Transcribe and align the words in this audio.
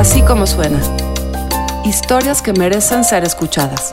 Así 0.00 0.22
como 0.22 0.46
suena. 0.46 0.80
Historias 1.84 2.40
que 2.40 2.54
merecen 2.54 3.04
ser 3.04 3.22
escuchadas. 3.22 3.92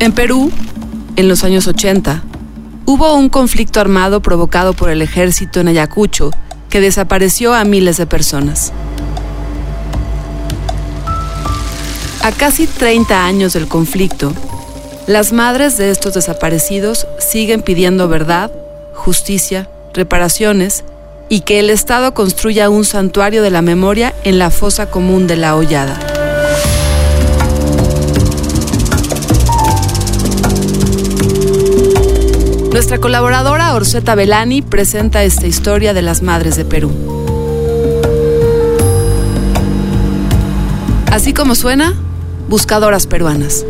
En 0.00 0.10
Perú, 0.10 0.50
en 1.14 1.28
los 1.28 1.44
años 1.44 1.68
80, 1.68 2.24
hubo 2.84 3.14
un 3.14 3.28
conflicto 3.28 3.78
armado 3.78 4.20
provocado 4.20 4.72
por 4.72 4.90
el 4.90 5.00
ejército 5.00 5.60
en 5.60 5.68
Ayacucho 5.68 6.32
que 6.70 6.80
desapareció 6.80 7.54
a 7.54 7.62
miles 7.62 7.98
de 7.98 8.06
personas. 8.06 8.72
A 12.24 12.32
casi 12.32 12.66
30 12.66 13.24
años 13.24 13.52
del 13.52 13.68
conflicto, 13.68 14.32
las 15.06 15.32
madres 15.32 15.76
de 15.76 15.90
estos 15.90 16.14
desaparecidos 16.14 17.06
siguen 17.18 17.62
pidiendo 17.62 18.08
verdad, 18.08 18.50
justicia, 18.92 19.68
reparaciones 19.94 20.84
y 21.28 21.40
que 21.40 21.60
el 21.60 21.70
Estado 21.70 22.12
construya 22.12 22.68
un 22.70 22.84
santuario 22.84 23.42
de 23.42 23.50
la 23.50 23.62
memoria 23.62 24.14
en 24.24 24.38
la 24.38 24.50
fosa 24.50 24.90
común 24.90 25.26
de 25.26 25.36
la 25.36 25.54
Hollada. 25.54 25.98
Nuestra 32.72 32.98
colaboradora 32.98 33.74
Orseta 33.74 34.14
Belani 34.14 34.60
presenta 34.60 35.22
esta 35.22 35.46
historia 35.46 35.94
de 35.94 36.02
las 36.02 36.22
madres 36.22 36.56
de 36.56 36.64
Perú. 36.64 36.92
Así 41.10 41.32
como 41.32 41.54
suena, 41.54 41.94
buscadoras 42.48 43.06
peruanas. 43.06 43.64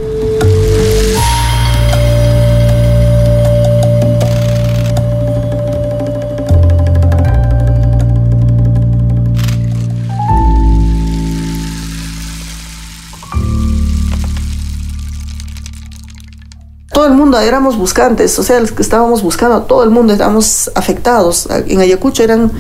Todo 17.07 17.15
el 17.15 17.21
mundo 17.21 17.39
éramos 17.39 17.77
buscantes, 17.77 18.37
o 18.41 18.43
sea, 18.43 18.59
los 18.59 18.73
que 18.73 18.83
estábamos 18.83 19.23
buscando, 19.23 19.63
todo 19.63 19.85
el 19.85 19.91
mundo 19.91 20.13
estábamos 20.13 20.73
afectados. 20.75 21.47
En 21.69 21.79
Ayacucho 21.79 22.25
eran 22.25 22.51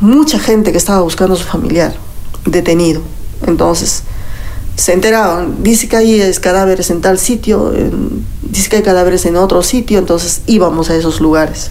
mucha 0.00 0.38
gente 0.38 0.70
que 0.70 0.76
estaba 0.76 1.00
buscando 1.00 1.32
a 1.32 1.38
su 1.38 1.44
familiar 1.44 1.94
detenido. 2.44 3.00
Entonces, 3.46 4.02
se 4.76 4.92
enteraban, 4.92 5.62
dice 5.62 5.88
que 5.88 5.96
hay 5.96 6.32
cadáveres 6.42 6.90
en 6.90 7.00
tal 7.00 7.18
sitio, 7.18 7.72
dice 8.42 8.68
que 8.68 8.76
hay 8.76 8.82
cadáveres 8.82 9.24
en 9.24 9.36
otro 9.36 9.62
sitio, 9.62 9.98
entonces 9.98 10.42
íbamos 10.46 10.90
a 10.90 10.96
esos 10.96 11.22
lugares. 11.22 11.70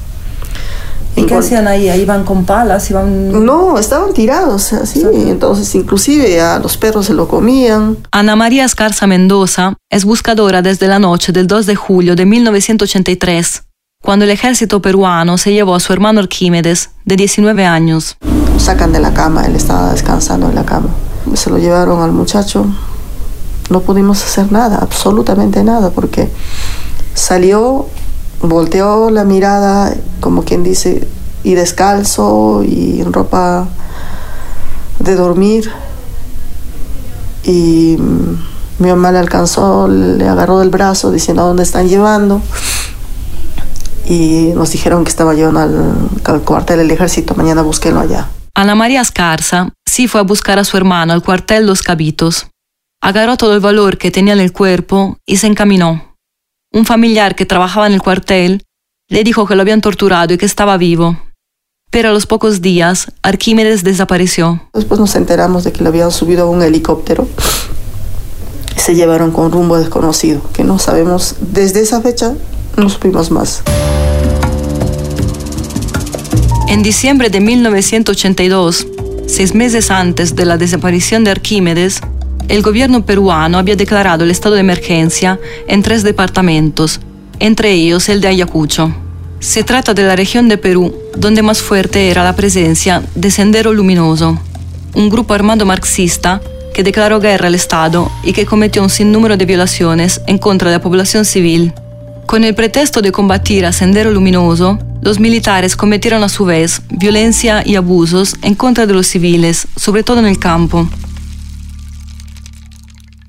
¿Y 1.15 1.25
qué 1.25 1.35
hacían 1.35 1.67
ahí? 1.67 1.89
¿Iban 1.89 2.23
con 2.23 2.45
palas? 2.45 2.89
Iban... 2.89 3.45
No, 3.45 3.77
estaban 3.77 4.13
tirados, 4.13 4.73
así. 4.73 5.03
Entonces, 5.27 5.73
inclusive 5.75 6.39
a 6.39 6.59
los 6.59 6.77
perros 6.77 7.05
se 7.07 7.13
lo 7.13 7.27
comían. 7.27 7.97
Ana 8.11 8.35
María 8.35 8.65
Escarza 8.65 9.07
Mendoza 9.07 9.75
es 9.89 10.05
buscadora 10.05 10.61
desde 10.61 10.87
la 10.87 10.99
noche 10.99 11.31
del 11.31 11.47
2 11.47 11.65
de 11.65 11.75
julio 11.75 12.15
de 12.15 12.25
1983, 12.25 13.63
cuando 14.01 14.25
el 14.25 14.31
ejército 14.31 14.81
peruano 14.81 15.37
se 15.37 15.51
llevó 15.51 15.75
a 15.75 15.79
su 15.79 15.91
hermano 15.91 16.21
Arquímedes, 16.21 16.91
de 17.05 17.17
19 17.17 17.65
años. 17.65 18.17
Sacan 18.57 18.93
de 18.93 18.99
la 18.99 19.13
cama, 19.13 19.45
él 19.45 19.55
estaba 19.55 19.91
descansando 19.91 20.49
en 20.49 20.55
la 20.55 20.65
cama. 20.65 20.89
Se 21.33 21.49
lo 21.49 21.57
llevaron 21.57 22.01
al 22.01 22.11
muchacho. 22.11 22.65
No 23.69 23.81
pudimos 23.81 24.23
hacer 24.23 24.51
nada, 24.51 24.79
absolutamente 24.81 25.63
nada, 25.63 25.91
porque 25.91 26.29
salió 27.13 27.87
volteó 28.41 29.09
la 29.09 29.23
mirada, 29.23 29.93
como 30.19 30.43
quien 30.43 30.63
dice, 30.63 31.07
y 31.43 31.55
descalzo 31.55 32.63
y 32.63 33.01
en 33.01 33.13
ropa 33.13 33.67
de 34.99 35.15
dormir. 35.15 35.71
Y 37.43 37.97
mi 38.79 38.89
mamá 38.89 39.11
le 39.11 39.19
alcanzó, 39.19 39.87
le 39.87 40.27
agarró 40.27 40.59
del 40.59 40.69
brazo 40.69 41.11
diciendo 41.11 41.43
a 41.43 41.45
dónde 41.45 41.63
están 41.63 41.87
llevando. 41.87 42.41
Y 44.05 44.51
nos 44.55 44.71
dijeron 44.71 45.03
que 45.03 45.09
estaba 45.09 45.33
llevando 45.33 45.59
al, 46.25 46.41
cuartel 46.41 46.79
del 46.79 46.91
ejército, 46.91 47.35
mañana 47.35 47.61
búsquenlo 47.61 47.99
allá. 47.99 48.27
Ana 48.53 48.75
María 48.75 49.01
Escarza 49.01 49.69
sí 49.85 50.07
fue 50.07 50.21
a 50.21 50.23
buscar 50.23 50.59
a 50.59 50.63
su 50.63 50.77
hermano 50.77 51.13
al 51.13 51.23
cuartel 51.23 51.65
Los 51.65 51.81
Cabitos. 51.81 52.47
Agarró 53.01 53.37
todo 53.37 53.53
el 53.53 53.61
valor 53.61 53.97
que 53.97 54.11
tenía 54.11 54.33
en 54.33 54.39
el 54.39 54.51
cuerpo 54.51 55.17
y 55.25 55.37
se 55.37 55.47
encaminó. 55.47 56.10
Un 56.73 56.85
familiar 56.85 57.35
que 57.35 57.45
trabajaba 57.45 57.85
en 57.85 57.91
el 57.91 58.01
cuartel 58.01 58.63
le 59.09 59.25
dijo 59.25 59.45
que 59.45 59.55
lo 59.55 59.61
habían 59.61 59.81
torturado 59.81 60.33
y 60.33 60.37
que 60.37 60.45
estaba 60.45 60.77
vivo. 60.77 61.17
Pero 61.89 62.07
a 62.07 62.13
los 62.13 62.25
pocos 62.25 62.61
días, 62.61 63.11
Arquímedes 63.23 63.83
desapareció. 63.83 64.69
Después 64.73 64.97
nos 64.97 65.13
enteramos 65.15 65.65
de 65.65 65.73
que 65.73 65.83
lo 65.83 65.89
habían 65.89 66.11
subido 66.11 66.43
a 66.43 66.49
un 66.49 66.63
helicóptero. 66.63 67.27
Se 68.77 68.95
llevaron 68.95 69.31
con 69.31 69.51
rumbo 69.51 69.77
desconocido, 69.77 70.41
que 70.53 70.63
no 70.63 70.79
sabemos, 70.79 71.35
desde 71.41 71.81
esa 71.81 71.99
fecha 71.99 72.35
no 72.77 72.87
supimos 72.87 73.31
más. 73.31 73.63
En 76.69 76.83
diciembre 76.83 77.29
de 77.29 77.41
1982, 77.41 78.87
seis 79.27 79.53
meses 79.53 79.91
antes 79.91 80.37
de 80.37 80.45
la 80.45 80.57
desaparición 80.57 81.25
de 81.25 81.31
Arquímedes, 81.31 81.99
el 82.47 82.61
gobierno 82.61 83.05
peruano 83.05 83.57
había 83.57 83.75
declarado 83.75 84.23
el 84.23 84.31
estado 84.31 84.55
de 84.55 84.61
emergencia 84.61 85.39
en 85.67 85.83
tres 85.83 86.03
departamentos, 86.03 86.99
entre 87.39 87.71
ellos 87.71 88.09
el 88.09 88.21
de 88.21 88.29
Ayacucho. 88.29 88.93
Se 89.39 89.63
trata 89.63 89.93
de 89.93 90.03
la 90.03 90.15
región 90.15 90.47
de 90.47 90.57
Perú 90.57 90.93
donde 91.17 91.41
más 91.41 91.61
fuerte 91.61 92.09
era 92.09 92.23
la 92.23 92.35
presencia 92.35 93.03
de 93.15 93.31
Sendero 93.31 93.73
Luminoso, 93.73 94.37
un 94.93 95.09
grupo 95.09 95.33
armado 95.33 95.65
marxista 95.65 96.41
que 96.73 96.83
declaró 96.83 97.19
guerra 97.19 97.47
al 97.47 97.55
Estado 97.55 98.11
y 98.23 98.33
que 98.33 98.45
cometió 98.45 98.83
un 98.83 98.89
sinnúmero 98.89 99.37
de 99.37 99.45
violaciones 99.45 100.21
en 100.27 100.37
contra 100.37 100.69
de 100.69 100.77
la 100.77 100.81
población 100.81 101.25
civil. 101.25 101.73
Con 102.25 102.43
el 102.43 102.55
pretexto 102.55 103.01
de 103.01 103.11
combatir 103.11 103.65
a 103.65 103.73
Sendero 103.73 104.11
Luminoso, 104.11 104.79
los 105.01 105.19
militares 105.19 105.75
cometieron 105.75 106.23
a 106.23 106.29
su 106.29 106.45
vez 106.45 106.81
violencia 106.89 107.63
y 107.65 107.75
abusos 107.75 108.35
en 108.41 108.55
contra 108.55 108.85
de 108.85 108.93
los 108.93 109.07
civiles, 109.07 109.67
sobre 109.75 110.03
todo 110.03 110.19
en 110.19 110.27
el 110.27 110.39
campo. 110.39 110.87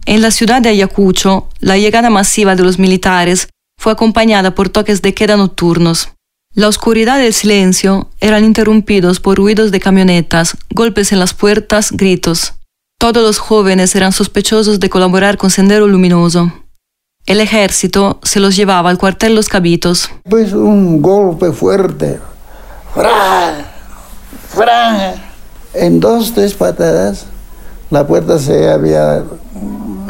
En 0.05 0.21
la 0.21 0.33
ciudad 0.33 0.61
de 0.61 0.69
Ayacucho, 0.69 1.49
la 1.61 1.79
llegada 1.79 2.11
masiva 2.11 2.57
de 2.57 2.65
los 2.65 2.79
militares 2.79 3.49
fue 3.79 3.93
acompañada 3.93 4.55
por 4.55 4.69
toques 4.69 5.01
de 5.01 5.15
queda 5.15 5.37
nocturnos. 5.37 6.11
La 6.55 6.69
oscuridad 6.69 7.21
y 7.21 7.27
el 7.27 7.33
silencio 7.33 8.09
eran 8.21 8.45
interrumpidos 8.45 9.21
por 9.21 9.39
ruidos 9.39 9.71
de 9.71 9.81
camionetas, 9.81 10.57
golpes 10.71 11.13
en 11.13 11.21
las 11.21 11.35
puertas, 11.35 11.93
gritos. 11.93 12.55
Todos 12.99 13.23
los 13.23 13.39
jóvenes 13.39 13.95
eran 13.95 14.13
sospechosos 14.13 14.81
de 14.81 14.91
colaborar 14.91 15.39
con 15.39 15.51
Sendero 15.51 15.87
Luminoso. 15.87 16.53
El 17.25 17.41
ejército 17.41 18.19
se 18.25 18.41
los 18.41 18.57
llevaba 18.57 18.91
al 18.91 18.99
cuartel 18.99 19.37
Los 19.37 19.49
Cabitos. 19.49 20.11
Pues 20.29 20.53
un 20.53 21.01
golpe 21.01 21.53
fuerte. 21.53 22.19
¡Fra! 22.93 23.73
¡Fra! 24.49 25.15
En 25.75 26.01
dos, 26.01 26.35
tres 26.35 26.55
patadas, 26.55 27.27
la 27.91 28.07
puerta 28.07 28.39
se 28.39 28.69
había 28.69 29.25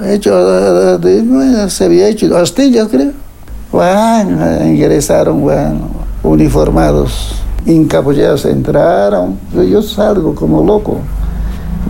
hecho, 0.05 0.99
se 1.69 1.85
había 1.85 2.09
hecho 2.09 2.37
astillas, 2.37 2.89
creo. 2.89 3.13
Bueno, 3.71 4.67
ingresaron, 4.67 5.41
bueno, 5.41 5.91
uniformados, 6.23 7.37
encapullados, 7.65 8.45
entraron. 8.45 9.39
Yo 9.55 9.83
salgo 9.83 10.35
como 10.35 10.65
loco. 10.65 11.01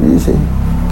Me 0.01 0.15
dice, 0.15 0.33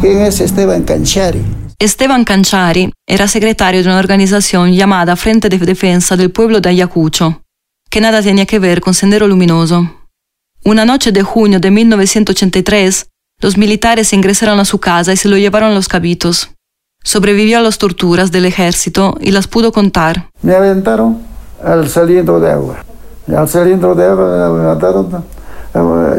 ¿quién 0.01 0.19
es 0.23 0.41
Esteban 0.41 0.83
Canchari? 0.83 1.43
Esteban 1.79 2.25
Canchari 2.25 2.93
era 3.07 3.27
secretario 3.27 3.83
de 3.83 3.89
una 3.89 3.99
organización 3.99 4.73
llamada 4.73 5.17
Frente 5.17 5.49
de 5.49 5.59
Defensa 5.59 6.17
del 6.17 6.31
Pueblo 6.31 6.61
de 6.61 6.69
Ayacucho, 6.69 7.43
que 7.89 8.01
nada 8.01 8.21
tenía 8.21 8.45
que 8.45 8.59
ver 8.59 8.81
con 8.81 8.93
Sendero 8.93 9.27
Luminoso. 9.27 9.91
Una 10.63 10.85
noche 10.85 11.11
de 11.11 11.23
junio 11.23 11.59
de 11.59 11.71
1983, 11.71 13.07
los 13.41 13.57
militares 13.57 14.13
ingresaron 14.13 14.61
a 14.61 14.67
su 14.67 14.79
casa 14.79 15.15
y 15.15 15.17
se 15.17 15.29
lo 15.29 15.39
llevaron 15.39 15.71
a 15.71 15.75
los 15.75 15.89
cabitos. 15.89 16.51
Sobrevivió 17.03 17.59
a 17.59 17.63
las 17.63 17.79
torturas 17.79 18.31
del 18.31 18.45
ejército 18.45 19.15
y 19.21 19.31
las 19.31 19.47
pudo 19.47 19.73
contar. 19.73 20.29
Me 20.43 20.55
aventaron 20.55 21.19
al 21.65 21.89
cilindro 21.89 22.41
de 22.41 22.51
agua. 22.53 22.77
Al 23.35 23.49
cilindro 23.49 23.95
de 23.95 24.05
agua 24.05 24.51
me 24.51 24.65
mataron. 24.65 25.25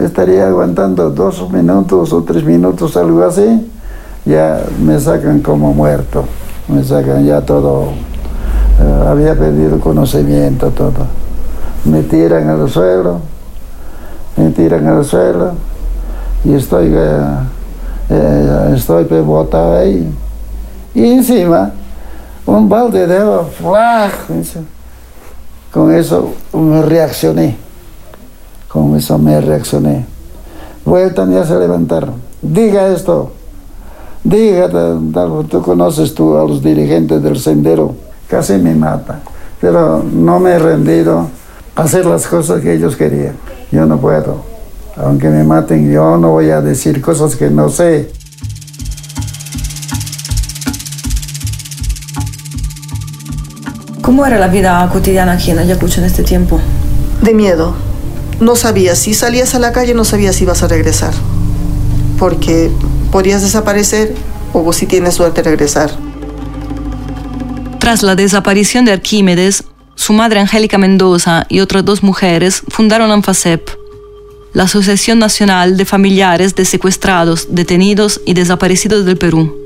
Estaría 0.03 0.47
aguantando 0.47 1.11
dos 1.11 1.51
minutos 1.51 2.11
o 2.13 2.23
tres 2.23 2.43
minutos, 2.43 2.97
algo 2.97 3.23
así. 3.23 3.69
Ya 4.25 4.63
me 4.81 4.99
sacan 4.99 5.41
como 5.41 5.73
muerto. 5.73 6.25
Me 6.67 6.83
sacan 6.83 7.25
ya 7.25 7.41
todo. 7.41 7.89
Eh, 8.79 9.05
había 9.07 9.35
perdido 9.35 9.79
conocimiento, 9.79 10.69
todo. 10.69 11.05
Me 11.85 12.01
tiran 12.03 12.49
al 12.49 12.69
suelo. 12.69 13.19
Me 14.35 14.49
tiran 14.49 14.87
al 14.87 15.05
suelo. 15.05 15.53
Y 16.43 16.53
estoy, 16.53 16.91
eh, 16.91 17.19
eh, 18.09 18.73
estoy 18.75 19.03
botado 19.03 19.77
ahí. 19.77 20.11
Y 20.93 21.05
encima 21.05 21.71
un 22.45 22.67
balde 22.67 23.07
de 23.07 23.17
agua, 23.17 24.09
con 25.71 25.93
eso 25.93 26.33
me 26.53 26.81
reaccioné, 26.81 27.55
con 28.67 28.97
eso 28.97 29.17
me 29.17 29.39
reaccioné. 29.39 30.05
Vueltan 30.83 31.31
ya 31.31 31.45
se 31.45 31.57
levantaron, 31.57 32.15
diga 32.41 32.88
esto, 32.88 33.31
diga, 34.23 34.69
tú 35.47 35.61
conoces 35.61 36.13
tú 36.13 36.38
a 36.38 36.43
los 36.45 36.61
dirigentes 36.61 37.21
del 37.21 37.39
sendero, 37.39 37.95
casi 38.27 38.53
me 38.53 38.73
mata, 38.73 39.21
pero 39.61 40.03
no 40.03 40.39
me 40.39 40.51
he 40.51 40.59
rendido 40.59 41.27
a 41.75 41.83
hacer 41.83 42.05
las 42.05 42.27
cosas 42.27 42.61
que 42.61 42.73
ellos 42.73 42.95
querían, 42.95 43.35
yo 43.71 43.85
no 43.85 43.97
puedo, 43.97 44.38
aunque 44.97 45.29
me 45.29 45.43
maten, 45.43 45.89
yo 45.91 46.17
no 46.17 46.31
voy 46.31 46.49
a 46.49 46.59
decir 46.59 47.01
cosas 47.01 47.35
que 47.35 47.49
no 47.49 47.69
sé. 47.69 48.11
¿Cómo 54.11 54.25
era 54.25 54.37
la 54.37 54.49
vida 54.49 54.89
cotidiana 54.91 55.31
aquí 55.31 55.51
en 55.51 55.59
Ayacucho 55.59 56.01
en 56.01 56.05
este 56.05 56.21
tiempo? 56.21 56.59
De 57.21 57.33
miedo. 57.33 57.73
No 58.41 58.57
sabías, 58.57 58.99
si 58.99 59.13
salías 59.13 59.55
a 59.55 59.59
la 59.59 59.71
calle 59.71 59.93
no 59.93 60.03
sabías 60.03 60.35
si 60.35 60.43
ibas 60.43 60.61
a 60.63 60.67
regresar, 60.67 61.13
porque 62.19 62.69
podías 63.09 63.41
desaparecer 63.41 64.13
o 64.51 64.73
si 64.73 64.85
tienes 64.85 65.13
suerte 65.13 65.41
regresar. 65.43 65.91
Tras 67.79 68.03
la 68.03 68.15
desaparición 68.17 68.83
de 68.83 68.91
Arquímedes, 68.91 69.63
su 69.95 70.11
madre 70.11 70.41
Angélica 70.41 70.77
Mendoza 70.77 71.45
y 71.47 71.61
otras 71.61 71.85
dos 71.85 72.03
mujeres 72.03 72.63
fundaron 72.67 73.11
ANFASEP, 73.11 73.65
la 74.51 74.63
Asociación 74.63 75.19
Nacional 75.19 75.77
de 75.77 75.85
Familiares 75.85 76.53
de 76.53 76.65
Secuestrados, 76.65 77.47
Detenidos 77.49 78.19
y 78.25 78.33
Desaparecidos 78.33 79.05
del 79.05 79.17
Perú. 79.17 79.60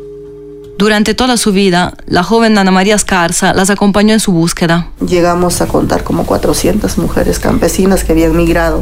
Durante 0.78 1.14
toda 1.14 1.38
su 1.38 1.54
vida, 1.54 1.94
la 2.06 2.22
joven 2.22 2.58
Ana 2.58 2.72
María 2.72 2.96
Escarza 2.96 3.54
las 3.54 3.70
acompañó 3.70 4.14
en 4.14 4.20
su 4.20 4.34
búsqueda. 4.34 4.90
Llegamos 5.08 5.62
a 5.62 5.68
contar 5.68 6.04
como 6.04 6.26
400 6.26 6.98
mujeres 6.98 7.40
campesinas 7.40 8.04
que 8.04 8.12
habían 8.12 8.36
migrado 8.36 8.82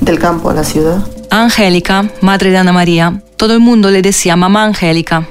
del 0.00 0.18
campo 0.18 0.50
a 0.50 0.54
la 0.54 0.64
ciudad. 0.64 1.06
Angélica, 1.30 2.10
madre 2.20 2.50
de 2.50 2.58
Ana 2.58 2.72
María, 2.72 3.22
todo 3.36 3.54
el 3.54 3.60
mundo 3.60 3.90
le 3.90 4.02
decía 4.02 4.34
mamá 4.34 4.64
Angélica. 4.64 5.28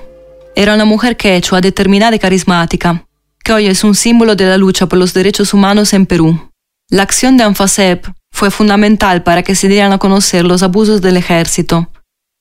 Era 0.55 0.75
una 0.75 0.85
mujer 0.85 1.17
quechua 1.17 1.59
determinada 1.59 2.15
y 2.15 2.19
carismática, 2.19 3.05
que 3.43 3.51
hoy 3.51 3.67
es 3.67 3.83
un 3.83 3.93
símbolo 3.93 4.35
de 4.35 4.45
la 4.45 4.57
lucha 4.57 4.87
por 4.87 4.97
los 4.97 5.13
derechos 5.13 5.53
humanos 5.53 5.93
en 5.93 6.05
Perú. 6.05 6.49
La 6.89 7.03
acción 7.03 7.35
de 7.35 7.43
ANFASEP 7.43 8.07
fue 8.31 8.49
fundamental 8.49 9.23
para 9.23 9.43
que 9.43 9.55
se 9.55 9.67
dieran 9.67 9.91
a 9.91 9.97
conocer 9.97 10.45
los 10.45 10.63
abusos 10.63 11.01
del 11.01 11.17
ejército, 11.17 11.89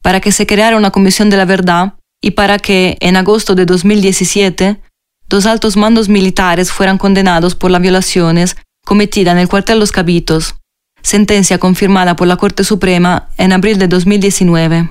para 0.03 0.21
que 0.21 0.31
se 0.31 0.47
creara 0.47 0.77
una 0.77 0.93
comisión 0.93 1.31
de 1.31 1.37
la 1.37 1.45
verdad 1.45 1.95
y 2.21 2.33
para 2.33 2.59
que, 2.59 2.97
en 3.01 3.17
agosto 3.17 3.55
de 3.55 3.67
2017, 3.67 4.81
dos 5.29 5.47
altos 5.47 5.77
mandos 5.77 6.09
militares 6.09 6.71
fueran 6.71 6.99
condenados 6.99 7.55
por 7.55 7.71
las 7.71 7.81
violaciones 7.81 8.57
cometidas 8.85 9.33
en 9.33 9.39
el 9.39 9.49
cuartel 9.49 9.79
Los 9.79 9.93
Cabitos, 9.93 10.57
sentencia 11.03 11.59
confirmada 11.59 12.17
por 12.17 12.27
la 12.27 12.37
Corte 12.37 12.65
Suprema 12.65 13.29
en 13.39 13.53
abril 13.53 13.79
de 13.79 13.89
2019. 13.89 14.91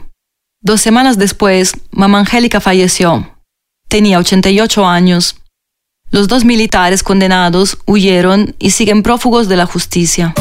Dos 0.62 0.82
semanas 0.82 1.18
después, 1.18 1.74
Mamá 1.92 2.20
Angélica 2.20 2.60
falleció. 2.60 3.36
Tenía 3.88 4.20
88 4.20 4.86
años. 4.86 5.38
Los 6.12 6.28
dos 6.28 6.44
militares 6.44 7.04
condenados 7.04 7.78
huyeron 7.86 8.56
y 8.60 8.72
siguen 8.72 9.04
prófugos 9.04 9.48
de 9.48 9.58
la 9.58 9.66
justicia. 9.66 10.34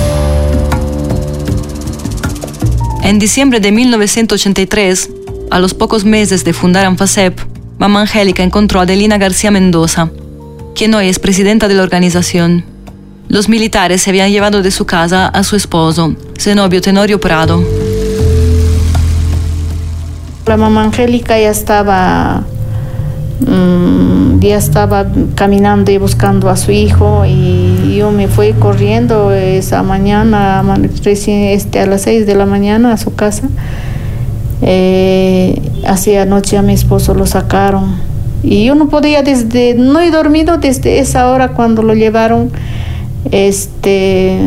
En 3.02 3.18
diciembre 3.18 3.60
de 3.60 3.72
1983, 3.72 5.10
a 5.50 5.58
los 5.58 5.74
pocos 5.74 6.04
meses 6.04 6.44
de 6.44 6.52
fundar 6.52 6.86
ANFASEP, 6.86 7.38
Mamá 7.78 8.02
Angélica 8.02 8.42
encontró 8.42 8.80
a 8.80 8.82
Adelina 8.82 9.18
García 9.18 9.50
Mendoza, 9.50 10.10
quien 10.74 10.94
hoy 10.94 11.08
es 11.08 11.18
presidenta 11.18 11.68
de 11.68 11.74
la 11.74 11.82
organización. 11.82 12.64
Los 13.28 13.48
militares 13.48 14.02
se 14.02 14.10
habían 14.10 14.30
llevado 14.30 14.62
de 14.62 14.70
su 14.70 14.84
casa 14.84 15.28
a 15.28 15.44
su 15.44 15.54
esposo, 15.56 16.14
Zenobio 16.38 16.80
Tenorio 16.80 17.20
Prado. 17.20 17.62
La 20.46 20.56
mamá 20.56 20.84
Angélica 20.84 21.38
ya 21.38 21.50
estaba, 21.50 22.42
mm, 23.40 24.40
ya 24.40 24.56
estaba 24.56 25.06
caminando 25.34 25.92
y 25.92 25.98
buscando 25.98 26.48
a 26.48 26.56
su 26.56 26.72
hijo 26.72 27.24
y 27.26 27.96
yo 27.96 28.10
me 28.10 28.28
fui 28.28 28.54
corriendo 28.54 29.32
esa 29.32 29.82
mañana, 29.82 30.64
este, 31.04 31.80
a 31.80 31.86
las 31.86 32.02
6 32.02 32.26
de 32.26 32.34
la 32.34 32.46
mañana 32.46 32.92
a 32.92 32.96
su 32.96 33.14
casa 33.14 33.48
eh, 34.62 35.60
hacia 35.86 36.22
anoche 36.22 36.56
a 36.56 36.62
mi 36.62 36.72
esposo 36.72 37.14
lo 37.14 37.26
sacaron 37.26 38.08
y 38.42 38.64
yo 38.64 38.74
no 38.74 38.88
podía 38.88 39.22
desde, 39.22 39.74
no 39.74 40.00
he 40.00 40.10
dormido 40.10 40.58
desde 40.58 41.00
esa 41.00 41.30
hora 41.30 41.48
cuando 41.48 41.82
lo 41.82 41.94
llevaron. 41.94 42.50
Este, 43.32 44.38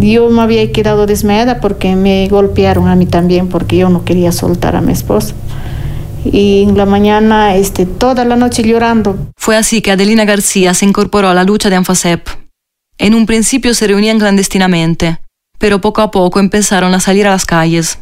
yo 0.00 0.30
me 0.30 0.42
había 0.42 0.70
quedado 0.72 1.06
desmayada 1.06 1.60
porque 1.60 1.94
me 1.94 2.28
golpearon 2.28 2.88
a 2.88 2.96
mí 2.96 3.06
también 3.06 3.48
porque 3.48 3.76
yo 3.76 3.90
no 3.90 4.04
quería 4.04 4.32
soltar 4.32 4.76
a 4.76 4.80
mi 4.80 4.92
esposo. 4.92 5.34
Y 6.24 6.62
en 6.62 6.76
la 6.76 6.86
mañana, 6.86 7.56
este, 7.56 7.84
toda 7.84 8.24
la 8.24 8.36
noche 8.36 8.62
llorando. 8.62 9.16
Fue 9.36 9.56
así 9.56 9.82
que 9.82 9.90
Adelina 9.90 10.24
García 10.24 10.72
se 10.72 10.86
incorporó 10.86 11.28
a 11.28 11.34
la 11.34 11.44
lucha 11.44 11.68
de 11.68 11.76
ANFASEP. 11.76 12.28
En 12.98 13.14
un 13.14 13.26
principio 13.26 13.74
se 13.74 13.88
reunían 13.88 14.20
clandestinamente, 14.20 15.18
pero 15.58 15.80
poco 15.80 16.00
a 16.00 16.10
poco 16.12 16.38
empezaron 16.38 16.94
a 16.94 17.00
salir 17.00 17.26
a 17.26 17.30
las 17.30 17.44
calles. 17.44 17.98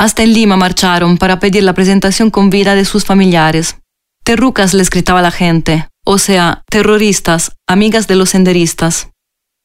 Hasta 0.00 0.22
en 0.22 0.32
Lima 0.32 0.56
marcharon 0.56 1.18
para 1.18 1.40
pedir 1.40 1.62
la 1.62 1.74
presentación 1.74 2.30
con 2.30 2.48
vida 2.48 2.74
de 2.74 2.86
sus 2.86 3.04
familiares. 3.04 3.76
Terrucas 4.24 4.72
les 4.72 4.88
gritaba 4.88 5.20
la 5.20 5.30
gente, 5.30 5.88
o 6.06 6.16
sea, 6.16 6.62
terroristas, 6.70 7.52
amigas 7.68 8.06
de 8.06 8.16
los 8.16 8.30
senderistas. 8.30 9.10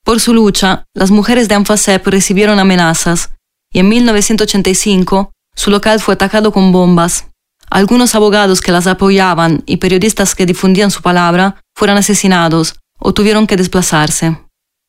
Por 0.03 0.19
su 0.19 0.33
lucha, 0.33 0.83
las 0.93 1.09
mujeres 1.09 1.47
de 1.47 1.55
Anfasep 1.55 2.05
recibieron 2.07 2.59
amenazas 2.59 3.29
y 3.71 3.79
en 3.79 3.87
1985 3.87 5.31
su 5.55 5.71
local 5.71 6.01
fue 6.01 6.15
atacado 6.15 6.51
con 6.51 6.73
bombas. 6.73 7.27
Algunos 7.69 8.13
abogados 8.13 8.59
que 8.59 8.73
las 8.73 8.87
apoyaban 8.87 9.63
y 9.65 9.77
periodistas 9.77 10.35
que 10.35 10.45
difundían 10.45 10.91
su 10.91 11.01
palabra 11.01 11.63
fueron 11.73 11.95
asesinados 11.95 12.75
o 12.99 13.13
tuvieron 13.13 13.47
que 13.47 13.55
desplazarse. 13.55 14.35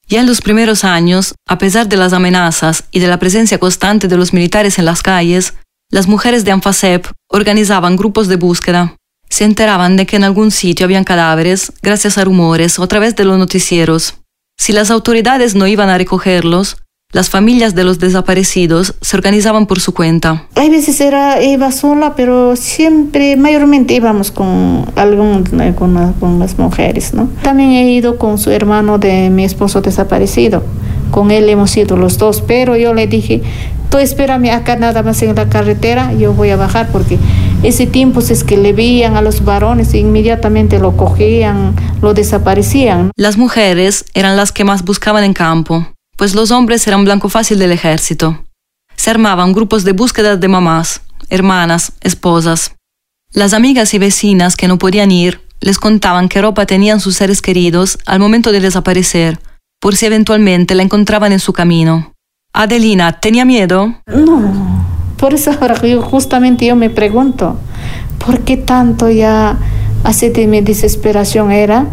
Ya 0.09 0.21
en 0.21 0.27
los 0.27 0.41
primeros 0.41 0.85
años, 0.85 1.35
a 1.49 1.59
pesar 1.59 1.89
de 1.89 1.97
las 1.97 2.13
amenazas 2.13 2.85
y 2.93 3.01
de 3.01 3.09
la 3.09 3.19
presencia 3.19 3.59
constante 3.59 4.07
de 4.07 4.17
los 4.17 4.33
militares 4.33 4.79
en 4.79 4.85
las 4.85 5.03
calles, 5.03 5.55
las 5.91 6.07
mujeres 6.07 6.45
de 6.45 6.53
Anfasep 6.53 7.07
organizaban 7.29 7.97
grupos 7.97 8.29
de 8.29 8.37
búsqueda. 8.37 8.97
Se 9.29 9.45
enteraban 9.45 9.97
de 9.97 10.07
que 10.07 10.15
en 10.15 10.23
algún 10.23 10.53
sitio 10.53 10.85
habían 10.85 11.03
cadáveres 11.03 11.73
gracias 11.83 12.19
a 12.19 12.25
rumores 12.25 12.79
o 12.79 12.85
a 12.85 12.87
través 12.87 13.17
de 13.17 13.25
los 13.25 13.37
noticieros. 13.37 14.15
Si 14.57 14.73
las 14.73 14.93
autoridades 14.93 15.57
no 15.57 15.67
iban 15.67 15.89
a 15.89 15.99
recogerlos, 15.99 16.77
las 17.17 17.31
familias 17.31 17.75
de 17.75 17.83
los 17.83 17.99
desaparecidos 17.99 18.95
se 19.01 19.17
organizaban 19.17 19.67
por 19.67 19.81
su 19.81 19.95
cuenta. 19.95 20.47
Hay 20.55 20.69
veces 20.69 21.01
era 21.01 21.43
iba 21.43 21.73
sola, 21.73 22.15
pero 22.15 22.57
siempre, 22.57 23.39
mayormente 23.39 23.95
íbamos 23.95 24.31
con 24.31 24.85
algún 24.97 25.45
eh, 25.59 25.75
con, 25.75 26.13
con, 26.21 26.39
las 26.39 26.59
mujeres, 26.59 27.15
¿no? 27.15 27.31
También 27.41 27.71
he 27.71 27.91
ido 27.91 28.19
con 28.19 28.37
su 28.37 28.51
hermano 28.51 28.99
de 28.99 29.31
mi 29.31 29.45
esposo 29.45 29.81
desaparecido. 29.81 30.63
Con 31.11 31.31
él 31.31 31.49
hemos 31.49 31.75
ido 31.79 31.97
los 31.97 32.19
dos, 32.19 32.43
pero 32.43 32.77
yo 32.77 32.93
le 32.93 33.07
dije, 33.07 33.41
tú 33.89 33.97
espérame 33.97 34.51
acá 34.51 34.77
nada 34.77 35.03
más 35.03 35.23
en 35.23 35.35
la 35.35 35.49
carretera, 35.49 36.13
yo 36.13 36.35
voy 36.35 36.51
a 36.51 36.57
bajar 36.57 36.91
porque 36.93 37.19
ese 37.63 37.87
tiempo 37.87 38.21
es 38.21 38.45
que 38.45 38.59
le 38.59 38.75
veían 38.75 39.17
a 39.17 39.23
los 39.23 39.43
varones 39.43 39.95
e 39.95 39.99
inmediatamente 39.99 40.79
lo 40.79 40.99
cogían, 40.99 41.75
lo 42.03 42.13
desaparecían. 42.13 43.11
Las 43.17 43.39
mujeres 43.39 44.05
eran 44.13 44.37
las 44.37 44.53
que 44.53 44.65
más 44.65 44.85
buscaban 44.85 45.25
en 45.25 45.33
campo 45.33 45.96
pues 46.17 46.35
los 46.35 46.51
hombres 46.51 46.87
eran 46.87 47.05
blanco 47.05 47.29
fácil 47.29 47.59
del 47.59 47.73
ejército. 47.73 48.45
Se 48.97 49.11
armaban 49.11 49.53
grupos 49.53 49.85
de 49.85 49.93
búsqueda 49.93 50.37
de 50.37 50.49
mamás, 50.49 51.03
hermanas, 51.29 51.93
esposas. 52.01 52.73
Las 53.33 53.53
amigas 53.53 53.93
y 53.95 53.99
vecinas 53.99 54.57
que 54.57 54.69
no 54.69 54.79
podían 54.79 55.11
ir 55.11 55.41
les 55.61 55.79
contaban 55.79 56.29
qué 56.29 56.41
ropa 56.41 56.67
tenían 56.67 57.01
sus 57.01 57.17
seres 57.17 57.43
queridos 57.43 57.99
al 58.07 58.19
momento 58.19 58.53
de 58.53 58.61
desaparecer, 58.61 59.39
por 59.81 59.97
si 59.97 60.07
eventualmente 60.07 60.75
la 60.75 60.83
encontraban 60.83 61.33
en 61.33 61.41
su 61.41 61.53
camino. 61.53 62.13
Adelina, 62.53 63.21
¿tenía 63.21 63.45
miedo? 63.45 63.95
No, 64.07 64.87
por 65.19 65.35
eso 65.35 65.51
ahora 65.53 65.77
justamente 66.03 66.67
yo 66.67 66.77
me 66.77 66.91
pregunto, 66.91 67.59
¿por 68.25 68.41
qué 68.41 68.57
tanto 68.57 69.11
ya 69.11 69.59
hace 70.05 70.31
de 70.31 70.47
mi 70.47 70.61
desesperación 70.61 71.53
era 71.53 71.87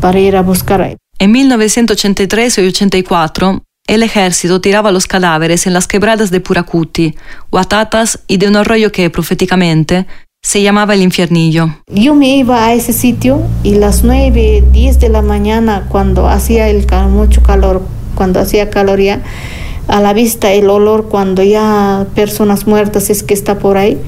para 0.00 0.18
ir 0.18 0.36
a 0.36 0.42
buscar? 0.42 0.96
En 1.20 1.32
1983 1.32 2.58
y 2.58 2.66
84, 2.66 3.62
el 3.88 4.02
ejército 4.02 4.60
tiraba 4.60 4.92
los 4.92 5.06
cadáveres 5.06 5.66
en 5.66 5.72
las 5.72 5.88
quebradas 5.88 6.30
de 6.30 6.40
Puracuti, 6.40 7.16
Guatatas 7.50 8.20
y 8.28 8.36
de 8.36 8.46
un 8.46 8.56
arroyo 8.56 8.92
que 8.92 9.10
proféticamente 9.10 10.06
se 10.42 10.62
llamaba 10.62 10.94
el 10.94 11.02
infiernillo. 11.02 11.70
Yo 11.88 12.14
me 12.14 12.36
iba 12.36 12.66
a 12.66 12.74
ese 12.74 12.92
sitio 12.92 13.42
y 13.64 13.74
las 13.74 14.04
9, 14.04 14.64
10 14.70 15.00
de 15.00 15.08
la 15.08 15.22
mañana, 15.22 15.86
cuando 15.88 16.28
hacía 16.28 16.68
el, 16.68 16.86
mucho 17.08 17.42
calor, 17.42 17.82
cuando 18.14 18.40
hacía 18.40 18.70
calor 18.70 19.00
ya, 19.00 19.22
a 19.88 20.00
la 20.00 20.12
vista 20.12 20.52
el 20.52 20.68
olor 20.68 21.08
cuando 21.08 21.42
ya 21.42 22.06
personas 22.14 22.66
muertas 22.66 23.08
es 23.08 23.22
que 23.22 23.32
está 23.32 23.58
por 23.58 23.78
ahí, 23.78 23.98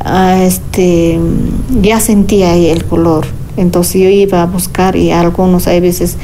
ah, 0.00 0.42
este, 0.42 1.20
ya 1.80 2.00
sentía 2.00 2.50
ahí 2.50 2.66
el 2.66 2.84
color 2.84 3.37
Entonces 3.58 4.00
yo 4.00 4.08
iba 4.08 4.42
a 4.42 4.46
buscar 4.46 4.94
y 4.96 5.10
algunos, 5.10 5.66
hay 5.66 5.80
veces, 5.80 6.16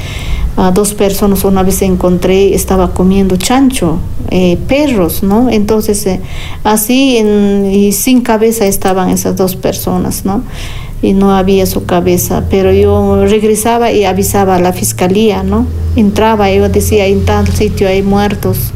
a 0.57 0.71
dos 0.71 0.93
personas 0.93 1.43
una 1.43 1.63
vez 1.63 1.81
encontré, 1.81 2.55
estaba 2.55 2.93
comiendo 2.93 3.35
chancho, 3.35 3.99
eh, 4.31 4.57
perros, 4.67 5.21
¿no? 5.21 5.49
Entonces 5.49 6.05
eh, 6.07 6.21
así 6.63 7.17
y 7.17 7.91
sin 7.91 8.21
cabeza 8.21 8.65
estaban 8.65 9.09
esas 9.09 9.35
dos 9.35 9.55
personas, 9.55 10.23
¿no? 10.23 10.43
Y 11.01 11.13
no 11.13 11.35
había 11.35 11.65
su 11.65 11.85
cabeza, 11.85 12.45
pero 12.49 12.71
yo 12.71 13.25
regresaba 13.25 13.91
y 13.91 14.05
avisaba 14.05 14.55
a 14.55 14.59
la 14.59 14.71
fiscalía, 14.71 15.43
¿no? 15.43 15.67
Entraba 15.95 16.49
y 16.49 16.57
yo 16.57 16.69
decía, 16.69 17.05
en 17.05 17.25
tal 17.25 17.47
sitio 17.49 17.89
hay 17.89 18.01
muertos, 18.01 18.71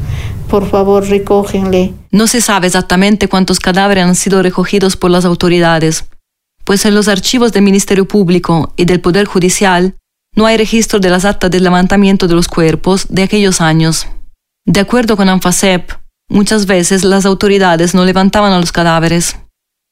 por 0.50 0.70
favor 0.70 1.08
recógenle. 1.08 1.94
No 2.12 2.28
se 2.28 2.42
sabe 2.42 2.68
exactamente 2.68 3.30
cuántos 3.30 3.60
cadáveres 3.60 4.04
han 4.04 4.16
sido 4.16 4.44
recogidos 4.44 4.98
por 4.98 5.12
las 5.12 5.24
autoridades 5.24 6.04
pues 6.70 6.86
en 6.86 6.94
los 6.94 7.08
archivos 7.08 7.52
del 7.52 7.64
Ministerio 7.64 8.08
Público 8.08 8.74
y 8.78 8.86
del 8.86 9.02
Poder 9.02 9.26
Judicial 9.26 9.96
no 10.36 10.46
hay 10.46 10.56
registro 10.56 11.00
de 11.00 11.10
las 11.10 11.26
actas 11.26 11.50
de 11.50 11.60
levantamiento 11.60 12.28
de 12.28 12.36
los 12.36 12.48
cuerpos 12.48 13.08
de 13.10 13.24
aquellos 13.24 13.60
años. 13.60 14.06
De 14.68 14.80
acuerdo 14.80 15.18
con 15.18 15.30
ANFASEP, 15.30 15.90
muchas 16.30 16.68
veces 16.68 17.04
las 17.04 17.26
autoridades 17.26 17.96
no 17.96 18.06
levantaban 18.06 18.54
a 18.54 18.60
los 18.60 18.72
cadáveres. 18.72 19.36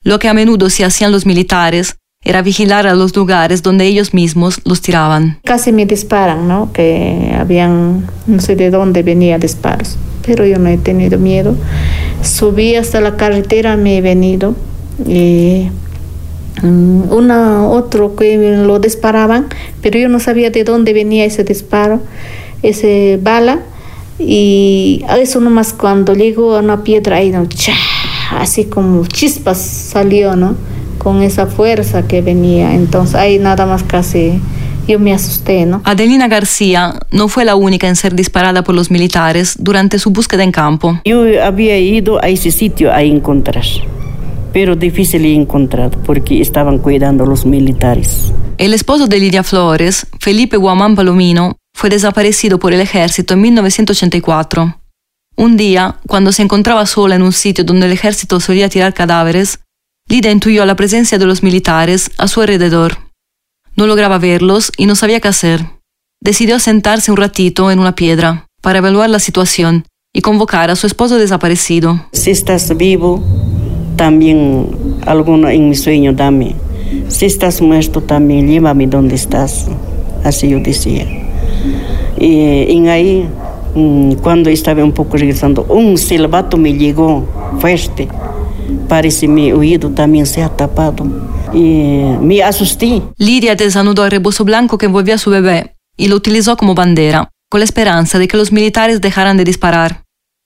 Lo 0.03 0.19
que 0.19 0.27
a 0.27 0.36
menudo 0.36 0.69
se 0.69 0.86
hacían 0.86 1.12
los 1.12 1.25
militares 1.25 1.96
era 2.24 2.43
vigilar 2.43 2.86
a 2.86 2.93
los 2.93 3.15
lugares 3.15 3.63
donde 3.63 3.88
ellos 3.88 4.13
mismos 4.13 4.62
los 4.63 4.79
tiraban. 4.79 5.39
Casi 5.46 5.72
me 5.72 5.88
disparan, 5.88 6.48
¿no? 6.48 6.72
Que 6.74 7.36
habían, 7.36 8.05
no 8.27 8.39
sé 8.39 8.55
de 8.55 8.69
dónde 8.69 9.01
venía 9.01 9.39
disparos, 9.39 9.98
pero 10.24 10.46
yo 10.46 10.60
no 10.60 10.69
he 10.69 10.77
tenido 10.77 11.17
miedo. 11.17 11.55
Subí 12.22 12.75
hasta 12.75 13.01
la 13.01 13.17
carretera, 13.17 13.77
me 13.77 13.98
he 13.98 14.01
venido 14.01 14.55
y 15.07 15.72
una 16.64 17.68
otro 17.68 18.16
que 18.16 18.38
lo 18.58 18.80
disparaban, 18.80 19.48
pero 19.82 20.00
yo 20.00 20.10
no 20.10 20.20
sabía 20.20 20.50
de 20.50 20.64
dónde 20.64 20.94
venía 20.94 21.26
ese 21.26 21.44
disparo, 21.44 22.02
ese 22.64 23.20
bala 23.22 23.60
y 24.20 25.04
eso 25.20 25.40
nomás 25.40 25.74
cuando 25.74 26.14
llegó 26.14 26.56
a 26.56 26.60
una 26.60 26.84
piedra 26.84 27.18
ahí, 27.18 27.30
¿no? 27.30 27.48
así 28.32 28.66
como 28.66 29.06
chispas 29.06 29.60
salió, 29.60 30.36
¿no? 30.36 30.56
Con 30.98 31.22
esa 31.22 31.46
fuerza 31.48 32.08
que 32.08 32.22
venía, 32.22 32.74
entonces 32.74 33.16
ahí 33.16 33.38
nada 33.40 33.66
más 33.66 33.84
casi 33.84 34.42
yo 34.88 35.00
me 35.00 35.14
asusté, 35.14 35.66
¿no? 35.66 35.82
Adelina 35.84 36.28
García 36.28 37.00
no 37.12 37.28
fue 37.28 37.46
la 37.46 37.56
única 37.56 37.88
en 37.88 37.96
ser 37.96 38.16
disparada 38.16 38.64
por 38.64 38.74
los 38.74 38.90
militares 38.90 39.56
durante 39.60 40.00
su 40.00 40.12
búsqueda 40.12 40.44
en 40.44 40.52
campo. 40.52 41.00
Yo 41.06 41.24
había 41.44 41.78
ido 41.78 42.24
a 42.24 42.30
ese 42.30 42.52
sitio 42.52 42.92
a 42.92 43.04
encontrar 43.04 43.66
pero 44.58 44.76
difícil 44.76 45.22
de 45.22 45.36
encontrar 45.36 45.92
porque 46.04 46.42
estaban 46.42 46.80
cuidando 46.80 47.28
los 47.28 47.46
militares. 47.46 48.34
El 48.58 48.74
esposo 48.74 49.06
de 49.06 49.20
Lidia 49.20 49.44
Flores, 49.44 50.08
Felipe 50.20 50.58
Guamán 50.58 50.96
Palomino, 50.96 51.58
fue 51.76 51.92
desaparecido 51.92 52.58
por 52.58 52.74
el 52.74 52.82
ejército 52.82 53.36
en 53.36 53.42
1984. 53.42 54.82
Un 55.36 55.58
día, 55.58 56.00
cuando 56.08 56.32
se 56.32 56.42
encontraba 56.42 56.88
sola 56.88 57.14
en 57.14 57.22
un 57.22 57.34
sitio 57.34 57.64
donde 57.64 57.86
el 57.86 57.92
ejército 57.92 58.40
solía 58.40 58.68
tirar 58.68 58.96
cadáveres, 58.96 59.60
Lidia 60.10 60.32
intuyó 60.32 60.66
la 60.66 60.76
presencia 60.76 61.20
de 61.20 61.28
los 61.28 61.44
militares 61.44 62.10
a 62.18 62.28
su 62.28 62.42
alrededor. 62.42 62.98
No 63.76 63.86
lograba 63.86 64.18
verlos 64.18 64.72
y 64.76 64.88
no 64.88 64.96
sabía 64.96 65.20
qué 65.20 65.28
hacer. 65.28 65.68
Decidió 66.20 66.58
sentarse 66.58 67.12
un 67.12 67.18
ratito 67.18 67.70
en 67.70 67.78
una 67.78 67.94
piedra 67.94 68.48
para 68.64 68.80
evaluar 68.80 69.12
la 69.12 69.20
situación 69.20 69.86
y 70.16 70.22
convocar 70.22 70.72
a 70.72 70.76
su 70.76 70.88
esposo 70.88 71.20
desaparecido. 71.20 72.08
Si 72.12 72.32
estás 72.32 72.76
vivo, 72.76 73.24
también 73.98 74.70
alguno 75.06 75.50
en 75.50 75.68
mi 75.68 75.75
sueño 75.75 76.13
dame. 76.13 76.56
Si 77.10 77.25
estás 77.25 77.62
muerto 77.62 78.01
también 78.01 78.48
llévame 78.48 78.88
donde 78.88 79.16
estás. 79.16 79.68
Así 80.24 80.50
yo 80.50 80.60
decía. 80.60 81.06
Y 82.18 82.72
en 82.72 82.88
ahí, 82.88 83.27
mm, 83.75 84.13
cuando 84.24 84.50
estaba 84.50 84.84
un 84.84 84.94
poco 84.94 85.18
regresando, 85.18 85.63
un 85.63 85.98
silbato 85.98 86.58
me 86.58 86.74
llegó 86.74 87.27
fuerte. 87.60 88.08
Parece 88.88 89.27
mi 89.27 89.51
oído 89.51 89.89
también 89.92 90.25
se 90.25 90.42
ha 90.42 90.50
tapado. 90.50 91.06
Y 91.54 92.01
me 92.22 92.42
asusté. 92.42 93.01
Lidia 93.18 93.56
desanudó 93.56 94.06
el 94.06 94.12
rebozo 94.12 94.46
blanco 94.46 94.77
que 94.77 94.86
envolvía 94.86 95.16
a 95.16 95.20
su 95.20 95.30
bebé 95.30 95.75
y 95.98 96.08
lo 96.08 96.16
utilizó 96.16 96.56
como 96.58 96.75
bandera, 96.75 97.30
con 97.50 97.60
la 97.60 97.66
esperanza 97.66 98.20
de 98.20 98.27
que 98.27 98.38
los 98.38 98.51
militares 98.51 99.01
dejaran 99.01 99.38
de 99.38 99.44
disparar. 99.44 100.04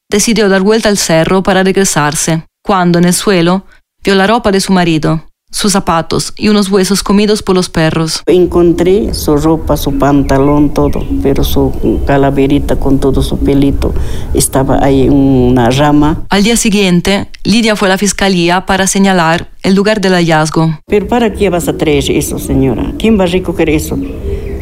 Decidió 0.10 0.50
dar 0.50 0.62
vuelta 0.62 0.90
al 0.90 0.98
cerro 0.98 1.44
para 1.44 1.64
regresarse 1.64 2.44
cuando 2.64 3.00
en 3.00 3.06
el 3.06 3.14
suelo 3.14 3.66
vio 4.04 4.16
la 4.16 4.28
ropa 4.28 4.52
de 4.52 4.60
su 4.60 4.72
marido, 4.74 5.26
sus 5.52 5.74
zapatos 5.74 6.34
y 6.38 6.48
unos 6.48 6.70
huesos 6.72 7.04
comidos 7.04 7.44
por 7.44 7.56
los 7.56 7.70
perros. 7.70 8.24
Encontré 8.26 9.14
su 9.14 9.36
ropa, 9.36 9.76
su 9.76 9.98
pantalón, 9.98 10.74
todo, 10.74 11.06
pero 11.22 11.44
su 11.44 12.02
calaverita 12.08 12.78
con 12.78 13.00
todo 13.00 13.22
su 13.22 13.38
pelito 13.38 13.94
estaba 14.34 14.84
ahí 14.84 15.02
en 15.02 15.14
una 15.14 15.70
rama. 15.70 16.24
Al 16.30 16.44
día 16.44 16.56
siguiente, 16.56 17.28
Lidia 17.44 17.76
fue 17.76 17.90
a 17.90 17.90
la 17.90 17.98
fiscalía 17.98 18.66
para 18.66 18.88
señalar 18.88 19.50
el 19.64 19.76
lugar 19.76 20.00
del 20.00 20.14
hallazgo. 20.14 20.80
¿Pero 20.88 21.08
para 21.08 21.34
qué 21.34 21.50
vas 21.50 21.68
a 21.68 21.78
traer 21.78 22.10
eso, 22.10 22.40
señora? 22.40 22.94
¿Quién 22.98 23.20
va 23.20 23.26
a 23.26 23.28
recoger 23.28 23.70
eso? 23.70 23.98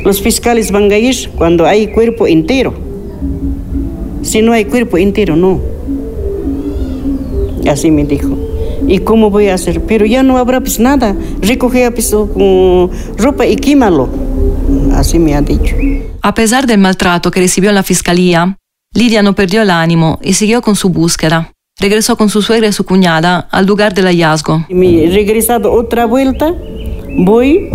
Los 0.04 0.22
fiscales 0.22 0.72
van 0.72 0.92
a 0.92 0.98
ir 0.98 1.30
cuando 1.36 1.66
hay 1.66 1.92
cuerpo 1.92 2.26
entero. 2.26 2.74
Si 4.24 4.42
no 4.42 4.54
hay 4.54 4.66
cuerpo 4.66 4.98
entero, 4.98 5.36
no. 5.36 5.79
Así 7.68 7.92
me 7.92 8.04
dijo. 8.04 8.38
¿Y 8.88 9.00
cómo 9.00 9.30
voy 9.30 9.50
a 9.50 9.56
hacer? 9.56 9.82
Pero 9.82 10.06
ya 10.06 10.24
no 10.24 10.38
habrá 10.38 10.60
pues 10.62 10.80
nada. 10.80 11.16
Recoge 11.42 11.90
pues, 11.92 12.12
con 12.12 12.90
ropa 13.18 13.46
y 13.46 13.56
químalo. 13.56 14.10
Así 14.94 15.20
me 15.20 15.36
ha 15.36 15.42
dicho. 15.42 15.76
A 16.22 16.34
pesar 16.34 16.68
del 16.68 16.80
maltrato 16.80 17.32
que 17.32 17.40
recibió 17.40 17.72
la 17.72 17.84
fiscalía, 17.84 18.58
Lidia 18.94 19.22
no 19.22 19.36
perdió 19.36 19.62
el 19.62 19.70
ánimo 19.70 20.20
y 20.22 20.34
siguió 20.34 20.62
con 20.62 20.76
su 20.76 20.90
búsqueda. 20.90 21.52
Regresó 21.80 22.18
con 22.18 22.30
su 22.30 22.42
suegra 22.42 22.68
y 22.68 22.74
su 22.74 22.84
cuñada 22.84 23.48
al 23.52 23.66
lugar 23.66 23.94
del 23.94 24.06
hallazgo. 24.06 24.66
Me 24.70 25.06
he 25.06 25.10
regresado 25.12 25.72
otra 25.72 26.06
vuelta, 26.06 26.54
voy, 27.18 27.70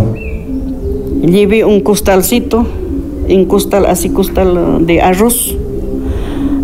llevé 1.23 1.65
un 1.65 1.79
costalcito, 1.79 2.67
un 3.27 3.45
costal 3.45 3.87
así 3.87 4.09
costal 4.09 4.85
de 4.85 5.01
arroz 5.01 5.57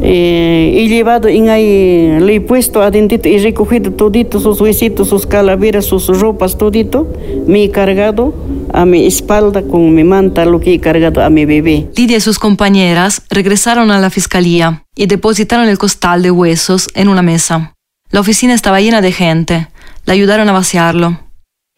eh, 0.03 0.73
he 0.77 0.87
llevado 0.87 1.27
en 1.27 1.49
ahí, 1.49 2.19
le 2.19 2.35
he 2.35 2.41
puesto 2.41 2.81
adentro 2.81 3.19
y 3.23 3.37
recogido 3.37 3.91
todito 3.91 4.39
sus 4.39 4.59
huesitos, 4.59 5.09
sus 5.09 5.27
calaveras, 5.27 5.85
sus 5.85 6.07
ropas, 6.07 6.57
todito. 6.57 7.07
Me 7.45 7.63
he 7.63 7.71
cargado 7.71 8.33
a 8.73 8.85
mi 8.85 9.05
espalda 9.05 9.61
con 9.61 9.93
mi 9.93 10.03
manta 10.03 10.45
lo 10.45 10.59
que 10.59 10.73
he 10.73 10.79
cargado 10.79 11.23
a 11.23 11.29
mi 11.29 11.45
bebé. 11.45 11.87
Lidia 11.95 12.17
y 12.17 12.21
sus 12.21 12.39
compañeras 12.39 13.21
regresaron 13.29 13.91
a 13.91 13.99
la 13.99 14.09
fiscalía 14.09 14.85
y 14.95 15.05
depositaron 15.05 15.67
el 15.67 15.77
costal 15.77 16.23
de 16.23 16.31
huesos 16.31 16.89
en 16.95 17.07
una 17.07 17.21
mesa. 17.21 17.75
La 18.09 18.19
oficina 18.19 18.53
estaba 18.53 18.81
llena 18.81 19.01
de 19.01 19.11
gente. 19.11 19.67
Le 20.05 20.13
ayudaron 20.13 20.49
a 20.49 20.53
vaciarlo. 20.53 21.19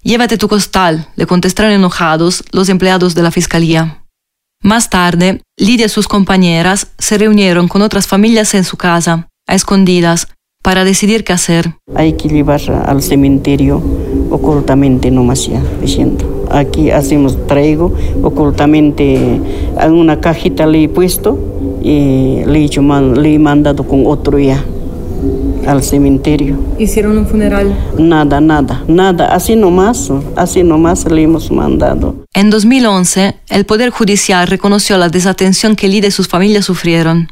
Llévate 0.02 0.38
tu 0.38 0.48
costal, 0.48 1.08
le 1.16 1.26
contestaron 1.26 1.72
enojados 1.72 2.44
los 2.52 2.70
empleados 2.70 3.16
de 3.16 3.24
la 3.24 3.32
fiscalía. 3.32 4.03
Más 4.64 4.90
tarde, 4.90 5.42
Lidia 5.58 5.88
y 5.88 5.90
sus 5.90 6.08
compañeras 6.08 6.88
se 6.98 7.18
reunieron 7.18 7.68
con 7.68 7.82
otras 7.82 8.08
familias 8.08 8.54
en 8.54 8.64
su 8.64 8.78
casa, 8.78 9.28
a 9.46 9.56
escondidas, 9.56 10.30
para 10.64 10.86
decidir 10.86 11.26
qué 11.26 11.34
hacer. 11.34 11.76
Hay 11.94 12.14
que 12.14 12.30
llevar 12.30 12.62
al 12.86 13.02
cementerio 13.02 13.84
ocultamente 14.32 15.12
nomás 15.12 15.48
ya, 15.48 15.62
diciendo. 15.82 16.48
Aquí 16.50 16.92
hacemos, 16.92 17.46
traigo 17.46 17.94
ocultamente 18.24 19.16
en 19.82 19.92
una 19.92 20.22
cajita 20.22 20.66
le 20.66 20.84
he 20.84 20.88
puesto 20.88 21.38
y 21.82 22.46
le 22.46 22.60
he, 22.60 22.64
hecho, 22.64 22.82
le 22.82 23.34
he 23.34 23.40
mandado 23.40 23.86
con 23.86 24.08
otro 24.08 24.40
ya 24.40 24.64
al 25.68 25.84
cementerio. 25.84 26.58
¿Hicieron 26.80 27.18
un 27.18 27.28
funeral? 27.28 27.76
Nada, 27.98 28.42
nada, 28.42 28.84
nada. 28.88 29.34
Así 29.34 29.56
nomás, 29.56 30.12
así 30.36 30.64
nomás 30.64 31.06
le 31.06 31.24
hemos 31.24 31.52
mandado. 31.52 32.26
En 32.34 32.50
2011, 32.50 33.36
el 33.50 33.66
Poder 33.66 33.90
Judicial 33.90 34.48
reconoció 34.48 34.98
la 34.98 35.10
desatención 35.10 35.76
que 35.76 35.88
Lida 35.88 36.08
y 36.08 36.12
sus 36.12 36.28
familias 36.28 36.66
sufrieron. 36.66 37.32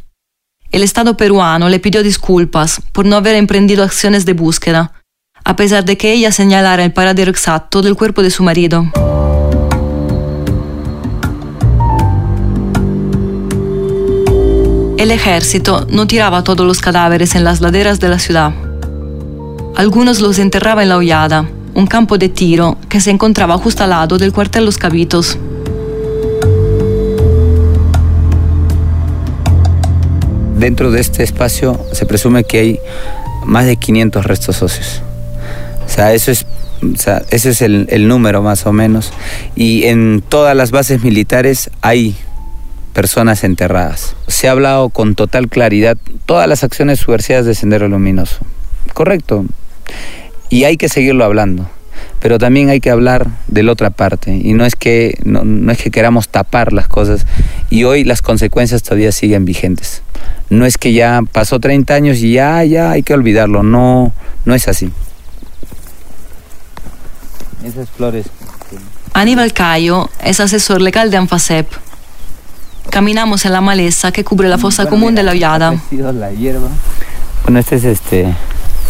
El 0.71 0.83
Estado 0.83 1.17
peruano 1.17 1.67
le 1.67 1.79
pidió 1.79 2.01
disculpas 2.01 2.81
por 2.93 3.05
no 3.05 3.17
haber 3.17 3.35
emprendido 3.35 3.83
acciones 3.83 4.25
de 4.25 4.33
búsqueda, 4.33 4.93
a 5.43 5.55
pesar 5.55 5.83
de 5.83 5.97
que 5.97 6.13
ella 6.13 6.31
señalara 6.31 6.83
el 6.83 6.93
paradero 6.93 7.29
exacto 7.29 7.81
del 7.81 7.95
cuerpo 7.95 8.21
de 8.23 8.31
su 8.31 8.43
marido. 8.43 8.85
El 15.01 15.10
ejército 15.10 15.88
no 15.89 16.05
tiraba 16.05 16.43
todos 16.43 16.63
los 16.67 16.79
cadáveres 16.79 17.34
en 17.34 17.43
las 17.43 17.60
laderas 17.60 18.00
de 18.00 18.08
la 18.08 18.20
ciudad. 18.20 18.53
Algunos 19.75 20.20
los 20.22 20.38
enterraba 20.38 20.84
en 20.84 20.89
la 20.89 20.98
hollada, 20.98 21.50
un 21.74 21.88
campo 21.88 22.20
de 22.20 22.29
tiro 22.29 22.77
que 22.88 23.01
se 23.01 23.10
encontraba 23.10 23.58
justo 23.58 23.84
al 23.84 23.89
lado 23.89 24.20
del 24.20 24.31
cuartel 24.31 24.63
Los 24.63 24.77
Cabitos. 24.77 25.39
Dentro 30.60 30.91
de 30.91 31.01
este 31.01 31.24
espacio 31.24 31.84
se 31.93 32.05
presume 32.05 32.43
que 32.43 32.60
hay 32.60 32.79
más 33.43 33.65
de 33.65 33.77
500 33.77 34.24
restos 34.24 34.62
óseos. 34.62 35.01
O 35.84 35.89
sea, 35.89 36.13
eso 36.13 36.29
es 36.29 36.46
O 36.84 36.98
sea, 36.98 37.24
ese 37.31 37.50
es 37.50 37.63
el, 37.63 37.88
el 37.89 38.08
número 38.08 38.43
más 38.43 38.67
o 38.67 38.72
menos. 38.72 39.12
Y 39.55 39.86
en 39.86 40.22
todas 40.22 40.55
las 40.55 40.70
bases 40.70 41.01
militares 41.01 41.72
hay 41.81 42.15
personas 42.93 43.43
enterradas. 43.43 44.15
Se 44.27 44.48
ha 44.48 44.51
hablado 44.51 44.89
con 44.89 45.15
total 45.15 45.48
claridad 45.48 45.98
todas 46.25 46.48
las 46.48 46.63
acciones 46.63 47.00
subversivas 47.00 47.45
de 47.45 47.55
Sendero 47.55 47.88
Luminoso. 47.88 48.39
Correcto. 48.93 49.45
Y 50.50 50.65
hay 50.65 50.77
que 50.77 50.89
seguirlo 50.89 51.24
hablando. 51.24 51.69
Pero 52.19 52.38
también 52.38 52.69
hay 52.69 52.79
que 52.79 52.91
hablar 52.91 53.27
de 53.48 53.63
la 53.63 53.71
otra 53.71 53.89
parte. 53.89 54.36
Y 54.36 54.53
no 54.53 54.65
es 54.65 54.75
que, 54.75 55.17
no, 55.24 55.71
es 55.71 55.77
que 55.77 55.89
queramos 55.89 56.29
tapar 56.29 56.71
las 56.71 56.88
cosas. 56.88 57.25
Y 57.69 57.83
hoy 57.83 58.03
las 58.03 58.21
consecuencias 58.21 58.83
todavía 58.83 59.12
siguen 59.12 59.45
vigentes. 59.45 60.03
No 60.50 60.65
es 60.65 60.77
que 60.77 60.93
ya 60.93 61.21
pasó 61.31 61.60
30 61.60 61.93
años 61.93 62.17
y 62.17 62.33
ya, 62.33 62.63
ya 62.63 62.91
hay 62.91 63.01
que 63.01 63.13
olvidarlo. 63.13 63.63
No, 63.63 64.13
no 64.45 64.53
es 64.53 64.67
así. 64.67 64.91
Esas 67.65 67.89
flores. 67.89 68.27
Aníbal 69.13 69.53
Cayo 69.53 70.10
es 70.24 70.39
asesor 70.39 70.81
legal 70.81 71.12
de 71.12 71.17
ANFASEP. 71.17 71.67
Caminamos 72.89 73.45
en 73.45 73.53
la 73.53 73.61
maleza 73.61 74.11
que 74.11 74.23
cubre 74.23 74.50
la 74.50 74.57
fosa 74.57 74.88
común 74.88 75.15
de 75.15 75.23
la 75.23 75.31
Hollada. 75.31 75.75
La 75.91 76.31
hierba. 76.31 76.67
Bueno, 77.43 77.59
este 77.59 77.75
es 77.75 77.83
este 77.85 78.33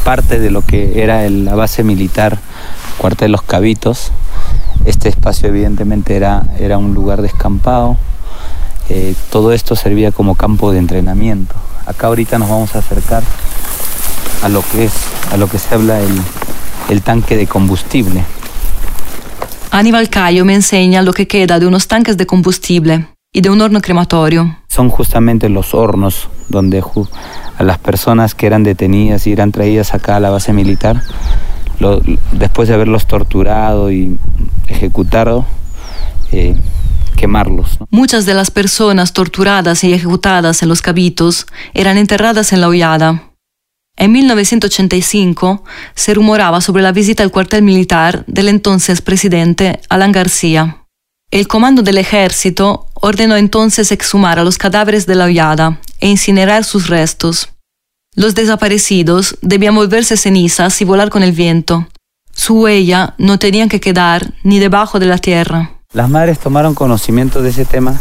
parte 0.04 0.40
de 0.40 0.50
lo 0.50 0.64
que 0.64 1.04
era 1.04 1.30
la 1.30 1.56
base 1.56 1.84
militar 1.84 2.40
cuartel 2.98 3.32
Los 3.32 3.44
Cabitos. 3.44 4.12
Este 4.86 5.10
espacio 5.10 5.50
evidentemente 5.50 6.16
era, 6.16 6.44
era 6.60 6.78
un 6.78 6.94
lugar 6.94 7.22
descampado. 7.22 7.98
Eh, 8.90 9.14
todo 9.30 9.52
esto 9.52 9.76
servía 9.76 10.12
como 10.12 10.36
campo 10.36 10.72
de 10.72 10.80
entrenamiento. 10.80 11.56
Acá 11.86 12.08
ahorita 12.08 12.40
nos 12.40 12.50
vamos 12.50 12.76
a 12.76 12.80
acercar 12.80 13.24
a 14.42 14.50
lo 14.50 14.64
que 14.72 14.86
es, 14.86 14.94
a 15.32 15.38
lo 15.38 15.48
que 15.48 15.60
se 15.60 15.76
habla 15.76 16.00
el, 16.00 16.20
el 16.90 17.02
tanque 17.02 17.38
de 17.38 17.46
combustible. 17.48 18.24
Aníbal 19.70 20.10
Cayo 20.10 20.44
me 20.44 20.56
enseña 20.56 21.02
lo 21.02 21.14
que 21.14 21.28
queda 21.28 21.60
de 21.60 21.68
unos 21.68 21.88
tanques 21.88 22.18
de 22.18 22.26
combustible 22.26 23.08
y 23.34 23.42
de 23.42 23.50
un 23.50 23.62
horno 23.62 23.82
crematorio. 23.82 24.58
Son 24.68 24.90
justamente 24.90 25.48
los 25.50 25.74
hornos 25.74 26.30
donde 26.50 26.84
a 27.58 27.64
las 27.64 27.78
personas 27.80 28.36
que 28.36 28.46
eran 28.46 28.64
detenidas 28.64 29.26
y 29.26 29.32
eran 29.32 29.52
traídas 29.52 29.94
acá 29.94 30.18
a 30.18 30.20
la 30.20 30.30
base 30.30 30.52
militar 30.54 31.02
después 32.34 32.68
de 32.68 32.76
haberlos 32.76 33.08
torturado 33.08 33.92
y 33.92 34.20
ejecutado, 34.68 35.46
eh, 36.32 36.56
quemarlos. 37.16 37.78
Muchas 37.90 38.26
de 38.26 38.34
las 38.34 38.52
personas 38.52 39.14
torturadas 39.14 39.84
y 39.84 39.94
ejecutadas 39.94 40.62
en 40.62 40.70
los 40.70 40.82
cabitos 40.82 41.48
eran 41.74 41.98
enterradas 41.98 42.54
en 42.54 42.62
la 42.62 42.68
hollada. 42.68 43.24
En 43.98 44.12
1985 44.12 45.64
se 45.96 46.14
rumoraba 46.14 46.62
sobre 46.62 46.84
la 46.84 46.92
visita 46.92 47.24
al 47.24 47.32
cuartel 47.32 47.64
militar 47.64 48.24
del 48.28 48.48
entonces 48.50 49.02
presidente 49.02 49.80
Alan 49.90 50.12
García. 50.12 50.78
El 51.30 51.48
comando 51.48 51.82
del 51.82 51.98
ejército 51.98 52.91
ordenó 53.02 53.36
entonces 53.36 53.92
exhumar 53.92 54.40
a 54.40 54.44
los 54.44 54.58
cadáveres 54.58 55.06
de 55.06 55.16
la 55.16 55.26
hollada 55.26 55.80
e 56.00 56.08
incinerar 56.08 56.64
sus 56.64 56.88
restos. 56.88 57.50
Los 58.16 58.36
desaparecidos 58.36 59.38
debían 59.42 59.76
volverse 59.76 60.18
cenizas 60.18 60.82
y 60.82 60.86
volar 60.86 61.10
con 61.10 61.24
el 61.24 61.32
viento. 61.34 61.88
Su 62.34 62.62
huella 62.62 63.16
no 63.18 63.40
tenía 63.40 63.68
que 63.68 63.80
quedar 63.80 64.34
ni 64.44 64.60
debajo 64.60 65.00
de 65.00 65.06
la 65.08 65.18
tierra. 65.18 65.72
Las 65.94 66.10
madres 66.10 66.40
tomaron 66.40 66.74
conocimiento 66.74 67.42
de 67.42 67.50
ese 67.50 67.66
tema 67.66 68.00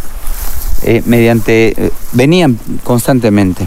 eh, 0.82 1.02
mediante... 1.06 1.86
Eh, 1.86 1.92
venían 2.12 2.58
constantemente 2.84 3.66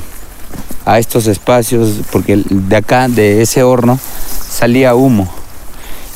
a 0.85 0.99
estos 0.99 1.27
espacios 1.27 2.01
porque 2.11 2.43
de 2.49 2.75
acá, 2.75 3.07
de 3.07 3.41
ese 3.41 3.63
horno, 3.63 3.99
salía 4.49 4.95
humo 4.95 5.42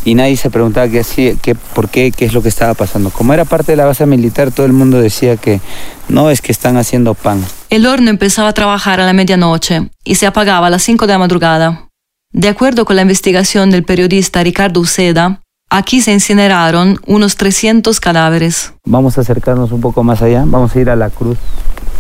y 0.08 0.16
nadie 0.16 0.38
se 0.38 0.50
preguntaba 0.50 0.88
qué 0.88 1.02
hacía, 1.02 1.34
qué, 1.36 1.54
por 1.54 1.90
qué, 1.90 2.14
qué 2.14 2.24
es 2.24 2.34
lo 2.34 2.42
que 2.42 2.48
estaba 2.48 2.74
pasando. 2.76 3.10
Como 3.10 3.34
era 3.34 3.44
parte 3.44 3.74
de 3.74 3.76
la 3.76 3.84
base 3.84 4.06
militar, 4.06 4.54
todo 4.54 4.66
el 4.66 4.72
mundo 4.72 5.02
decía 5.02 5.36
que 5.36 5.60
no 6.08 6.30
es 6.30 6.42
que 6.42 6.54
están 6.54 6.78
haciendo 6.78 7.14
pan. 7.14 7.44
El 7.70 7.86
horno 7.86 8.10
empezaba 8.10 8.48
a 8.48 8.54
trabajar 8.54 9.02
a 9.02 9.06
la 9.06 9.12
medianoche 9.12 9.90
y 10.06 10.16
se 10.16 10.26
apagaba 10.26 10.68
a 10.68 10.70
las 10.70 10.84
5 10.84 11.08
de 11.08 11.12
la 11.12 11.20
madrugada. 11.20 11.90
De 12.32 12.48
acuerdo 12.48 12.86
con 12.86 12.96
la 12.96 13.02
investigación 13.02 13.70
del 13.70 13.84
periodista 13.84 14.42
Ricardo 14.42 14.80
Uceda, 14.80 15.42
aquí 15.70 16.00
se 16.00 16.14
incineraron 16.14 17.02
unos 17.06 17.36
300 17.36 18.00
cadáveres. 18.00 18.72
Vamos 18.86 19.18
a 19.18 19.22
acercarnos 19.22 19.74
un 19.74 19.82
poco 19.82 20.06
más 20.06 20.22
allá, 20.22 20.46
vamos 20.48 20.74
a 20.74 20.80
ir 20.80 20.90
a 20.90 20.96
la 20.96 21.10
cruz. 21.10 21.38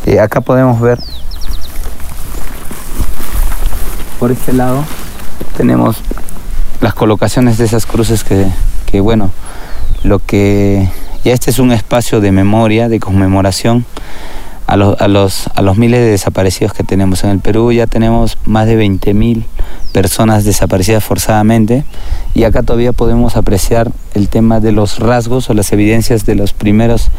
Eh, 0.06 0.22
acá 0.22 0.39
podemos 0.39 0.80
ver, 0.80 0.98
por 4.17 4.32
este 4.32 4.54
lado, 4.54 4.86
tenemos 5.58 5.98
las 6.82 6.94
colocaciones 6.94 7.58
de 7.58 7.66
esas 7.66 7.86
cruces 7.86 8.24
que, 8.24 9.00
bueno, 9.00 9.32
lo 10.04 10.20
que 10.20 10.88
ya 11.24 11.34
este 11.34 11.52
es 11.52 11.60
un 11.60 11.72
espacio 11.72 12.22
de 12.22 12.32
memoria, 12.32 12.90
de 12.90 13.00
conmemoración 13.00 13.86
a 14.68 14.76
los, 14.78 15.00
a 15.02 15.08
los, 15.08 15.48
a 15.56 15.62
los 15.62 15.78
miles 15.78 16.00
de 16.00 16.12
desaparecidos 16.12 16.74
que 16.74 16.84
tenemos 16.84 17.24
en 17.24 17.32
el 17.32 17.40
Perú. 17.40 17.72
Ya 17.72 17.88
tenemos 17.88 18.38
más 18.46 18.68
de 18.68 18.82
20.000 18.82 19.44
personas 19.92 20.44
desaparecidas 20.44 21.04
forzadamente 21.04 21.84
y 22.36 22.44
acá 22.44 22.62
todavía 22.63 22.94
podemos 22.94 23.36
apreciar 23.36 23.92
el 24.13 24.30
tema 24.30 24.60
de 24.60 24.72
los 24.72 25.00
rasgos 25.00 25.50
o 25.50 25.54
las 25.54 25.72
evidencias 25.72 26.26
de 26.26 26.36
las 26.36 26.54
primeras 26.54 27.10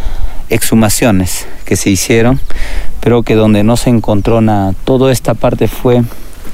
exhumaciones 0.49 1.47
que 1.64 1.77
se 1.77 1.90
hicieron, 1.90 2.40
pero 3.01 3.23
que 3.23 3.35
donde 3.35 3.64
no 3.64 3.77
se 3.77 3.90
encontró 3.90 4.40
nada, 4.40 4.75
toda 4.85 5.11
esta 5.12 5.35
parte 5.35 5.68
fue 5.68 6.03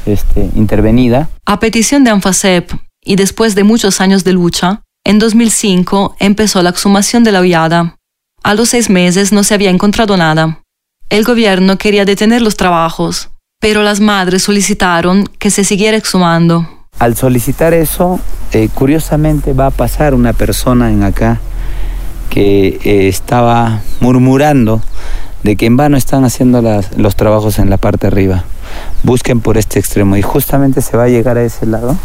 este, 0.06 0.50
intervenida. 0.54 1.28
A 1.46 1.60
petición 1.60 2.04
de 2.04 2.10
ANFASEP, 2.10 2.72
y 3.04 3.16
después 3.16 3.54
de 3.54 3.64
muchos 3.64 4.00
años 4.00 4.24
de 4.24 4.32
lucha, 4.32 4.82
en 5.04 5.18
2005 5.18 6.16
empezó 6.18 6.62
la 6.62 6.70
exhumación 6.70 7.24
de 7.24 7.32
la 7.32 7.40
hollada. 7.40 7.96
A 8.42 8.54
los 8.54 8.70
seis 8.70 8.90
meses 8.90 9.32
no 9.32 9.44
se 9.44 9.54
había 9.54 9.70
encontrado 9.70 10.16
nada. 10.16 10.60
El 11.10 11.24
gobierno 11.24 11.76
quería 11.76 12.04
detener 12.04 12.42
los 12.42 12.56
trabajos, 12.56 13.30
pero 13.60 13.82
las 13.82 14.00
madres 14.00 14.42
solicitaron 14.42 15.26
que 15.38 15.50
se 15.50 15.64
siguiera 15.64 15.96
exhumando. 15.96 16.68
Al 16.98 17.16
solicitar 17.16 17.74
eso, 17.74 18.20
eh, 18.52 18.68
curiosamente 18.74 19.52
va 19.52 19.66
a 19.66 19.70
pasar 19.70 20.14
una 20.14 20.32
persona 20.32 20.90
en 20.90 21.02
acá 21.02 21.40
que 22.30 22.80
eh, 22.84 23.08
estaba 23.08 23.82
murmurando 24.00 24.80
de 25.42 25.56
que 25.56 25.66
en 25.66 25.76
vano 25.76 25.96
están 25.96 26.24
haciendo 26.24 26.62
los 26.96 27.16
trabajos 27.16 27.58
en 27.58 27.68
la 27.68 27.76
parte 27.76 28.06
arriba. 28.06 28.44
Busquen 29.04 29.40
por 29.40 29.56
este 29.56 29.78
extremo 29.78 30.16
y 30.16 30.22
justamente 30.22 30.82
se 30.82 30.96
va 30.96 31.04
a 31.04 31.08
llegar 31.08 31.38
a 31.38 31.44
ese 31.44 31.66
lado, 31.66 31.96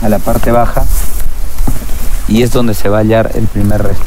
a 0.00 0.08
la 0.08 0.18
parte 0.18 0.50
baja, 0.50 0.86
y 2.28 2.42
es 2.42 2.52
donde 2.52 2.72
se 2.72 2.88
va 2.88 2.98
a 2.98 3.00
hallar 3.00 3.32
el 3.34 3.46
primer 3.46 3.82
resto. 3.82 4.04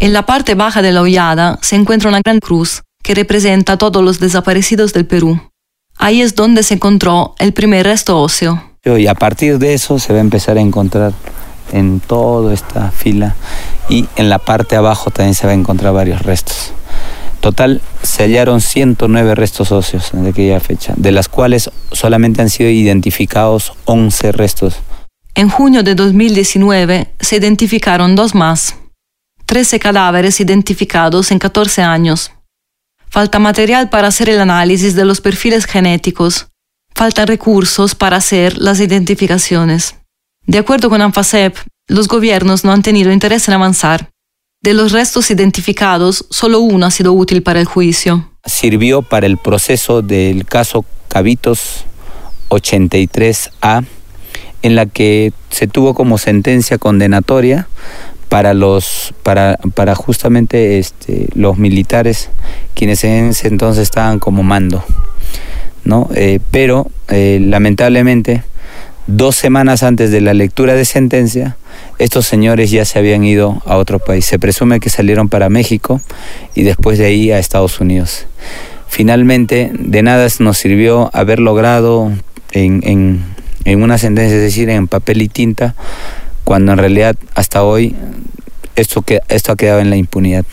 En 0.00 0.12
la 0.12 0.24
parte 0.24 0.54
baja 0.54 0.80
de 0.80 0.92
la 0.92 1.02
hollada 1.02 1.58
se 1.60 1.76
encuentra 1.76 2.08
una 2.08 2.20
gran 2.24 2.38
cruz 2.38 2.82
que 3.02 3.14
representa 3.14 3.74
a 3.74 3.78
todos 3.78 4.02
los 4.02 4.20
desaparecidos 4.20 4.92
del 4.92 5.06
Perú. 5.06 5.40
Ahí 5.98 6.22
es 6.22 6.34
donde 6.34 6.62
se 6.62 6.74
encontró 6.74 7.34
el 7.38 7.52
primer 7.52 7.84
resto 7.84 8.20
óseo. 8.20 8.62
Y 8.84 9.06
a 9.06 9.14
partir 9.14 9.58
de 9.58 9.74
eso 9.74 9.98
se 9.98 10.12
va 10.12 10.18
a 10.18 10.22
empezar 10.22 10.56
a 10.56 10.60
encontrar 10.60 11.12
en 11.72 12.00
toda 12.00 12.54
esta 12.54 12.90
fila 12.90 13.34
y 13.88 14.08
en 14.16 14.28
la 14.28 14.38
parte 14.38 14.76
abajo 14.76 15.10
también 15.10 15.34
se 15.34 15.46
va 15.46 15.52
a 15.52 15.56
encontrar 15.56 15.92
varios 15.92 16.22
restos. 16.22 16.61
Total, 17.42 17.80
se 18.04 18.22
hallaron 18.22 18.60
109 18.60 19.34
restos 19.34 19.72
óseos 19.72 20.14
en 20.14 20.28
aquella 20.28 20.60
fecha, 20.60 20.94
de 20.96 21.10
las 21.10 21.28
cuales 21.28 21.70
solamente 21.90 22.40
han 22.40 22.48
sido 22.48 22.70
identificados 22.70 23.72
11 23.84 24.30
restos. 24.30 24.76
En 25.34 25.48
junio 25.48 25.82
de 25.82 25.96
2019 25.96 27.08
se 27.18 27.36
identificaron 27.36 28.14
dos 28.14 28.36
más, 28.36 28.76
13 29.46 29.80
cadáveres 29.80 30.38
identificados 30.38 31.32
en 31.32 31.40
14 31.40 31.82
años. 31.82 32.30
Falta 33.10 33.40
material 33.40 33.90
para 33.90 34.06
hacer 34.06 34.28
el 34.28 34.40
análisis 34.40 34.94
de 34.94 35.04
los 35.04 35.20
perfiles 35.20 35.64
genéticos. 35.64 36.46
Faltan 36.94 37.26
recursos 37.26 37.96
para 37.96 38.18
hacer 38.18 38.56
las 38.56 38.78
identificaciones. 38.78 39.96
De 40.46 40.58
acuerdo 40.58 40.88
con 40.88 41.02
ANFASEP, 41.02 41.56
los 41.88 42.06
gobiernos 42.06 42.64
no 42.64 42.70
han 42.70 42.82
tenido 42.82 43.10
interés 43.10 43.48
en 43.48 43.54
avanzar. 43.54 44.11
De 44.62 44.74
los 44.74 44.92
restos 44.92 45.28
identificados, 45.32 46.24
solo 46.30 46.60
uno 46.60 46.86
ha 46.86 46.92
sido 46.92 47.12
útil 47.12 47.42
para 47.42 47.58
el 47.58 47.66
juicio. 47.66 48.28
Sirvió 48.44 49.02
para 49.02 49.26
el 49.26 49.36
proceso 49.36 50.02
del 50.02 50.44
caso 50.46 50.84
Cabitos 51.08 51.84
83A, 52.48 53.84
en 54.62 54.76
la 54.76 54.86
que 54.86 55.32
se 55.50 55.66
tuvo 55.66 55.94
como 55.94 56.16
sentencia 56.16 56.78
condenatoria 56.78 57.66
para 58.28 58.54
los 58.54 59.12
para, 59.24 59.58
para 59.74 59.96
justamente 59.96 60.78
este, 60.78 61.26
los 61.34 61.58
militares 61.58 62.30
quienes 62.74 63.02
en 63.02 63.30
ese 63.30 63.48
entonces 63.48 63.82
estaban 63.82 64.20
como 64.20 64.42
mando 64.42 64.82
no 65.84 66.08
eh, 66.14 66.38
pero 66.50 66.86
eh, 67.08 67.40
lamentablemente 67.42 68.42
dos 69.06 69.36
semanas 69.36 69.82
antes 69.82 70.10
de 70.12 70.22
la 70.22 70.32
lectura 70.32 70.74
de 70.74 70.86
sentencia 70.86 71.56
estos 71.98 72.26
señores 72.26 72.70
ya 72.70 72.84
se 72.84 72.98
habían 72.98 73.24
ido 73.24 73.62
a 73.66 73.76
otro 73.76 73.98
país. 73.98 74.24
Se 74.24 74.38
presume 74.38 74.80
que 74.80 74.90
salieron 74.90 75.28
para 75.28 75.48
México 75.48 76.00
y 76.54 76.62
después 76.62 76.98
de 76.98 77.06
ahí 77.06 77.30
a 77.30 77.38
Estados 77.38 77.80
Unidos. 77.80 78.26
Finalmente, 78.88 79.70
de 79.72 80.02
nada 80.02 80.28
nos 80.38 80.58
sirvió 80.58 81.10
haber 81.14 81.38
logrado 81.38 82.12
en, 82.52 83.24
una 83.64 83.98
sentencia, 83.98 84.36
es 84.36 84.42
decir, 84.42 84.68
en 84.68 84.88
papel 84.88 85.22
y 85.22 85.28
tinta, 85.28 85.74
cuando 86.44 86.72
en 86.72 86.78
realidad 86.78 87.16
hasta 87.34 87.62
hoy 87.62 87.94
esto, 88.76 89.02
que, 89.02 89.20
esto 89.28 89.52
ha 89.52 89.56
quedado 89.56 89.80
en 89.80 89.90
la 89.90 89.96
impunidad. 89.96 90.44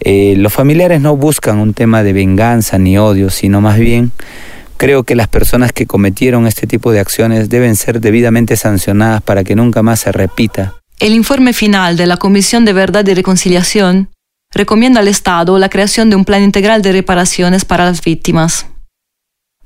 Eh, 0.00 0.34
los 0.36 0.52
familiares 0.52 1.00
no 1.00 1.16
buscan 1.16 1.58
un 1.58 1.74
tema 1.74 2.02
de 2.02 2.12
venganza 2.12 2.78
ni 2.78 2.98
odio, 2.98 3.30
sino 3.30 3.60
más 3.60 3.78
bien 3.78 4.12
creo 4.76 5.04
que 5.04 5.14
las 5.14 5.28
personas 5.28 5.72
que 5.72 5.86
cometieron 5.86 6.46
este 6.46 6.66
tipo 6.66 6.92
de 6.92 7.00
acciones 7.00 7.48
deben 7.48 7.76
ser 7.76 8.00
debidamente 8.00 8.56
sancionadas 8.56 9.22
para 9.22 9.44
que 9.44 9.56
nunca 9.56 9.82
más 9.82 10.00
se 10.00 10.12
repita. 10.12 10.74
El 10.98 11.12
informe 11.12 11.52
final 11.52 11.96
de 11.96 12.06
la 12.06 12.16
Comisión 12.16 12.64
de 12.64 12.72
Verdad 12.72 13.06
y 13.06 13.14
Reconciliación 13.14 14.10
recomienda 14.52 15.00
al 15.00 15.08
Estado 15.08 15.58
la 15.58 15.68
creación 15.68 16.08
de 16.10 16.16
un 16.16 16.24
plan 16.24 16.42
integral 16.42 16.82
de 16.82 16.92
reparaciones 16.92 17.64
para 17.64 17.84
las 17.84 18.02
víctimas. 18.02 18.66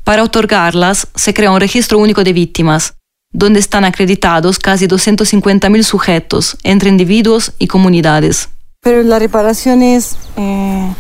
Para 0.05 0.25
otorgarlas, 0.25 1.07
se 1.15 1.35
crea 1.35 1.53
un 1.53 1.61
registro 1.61 1.99
único 1.99 2.25
de 2.25 2.33
víctimas, 2.33 2.95
donde 3.33 3.61
están 3.61 3.85
acreditados 3.85 4.59
casi 4.59 4.89
250.000 4.89 5.83
sujetos 5.83 6.57
entre 6.65 6.89
individuos 6.89 7.53
y 7.59 7.69
comunidades. 7.69 8.49
Pero 8.83 9.03
la 9.03 9.19
reparación 9.19 9.83
es, 9.83 10.17
eh, 10.37 10.93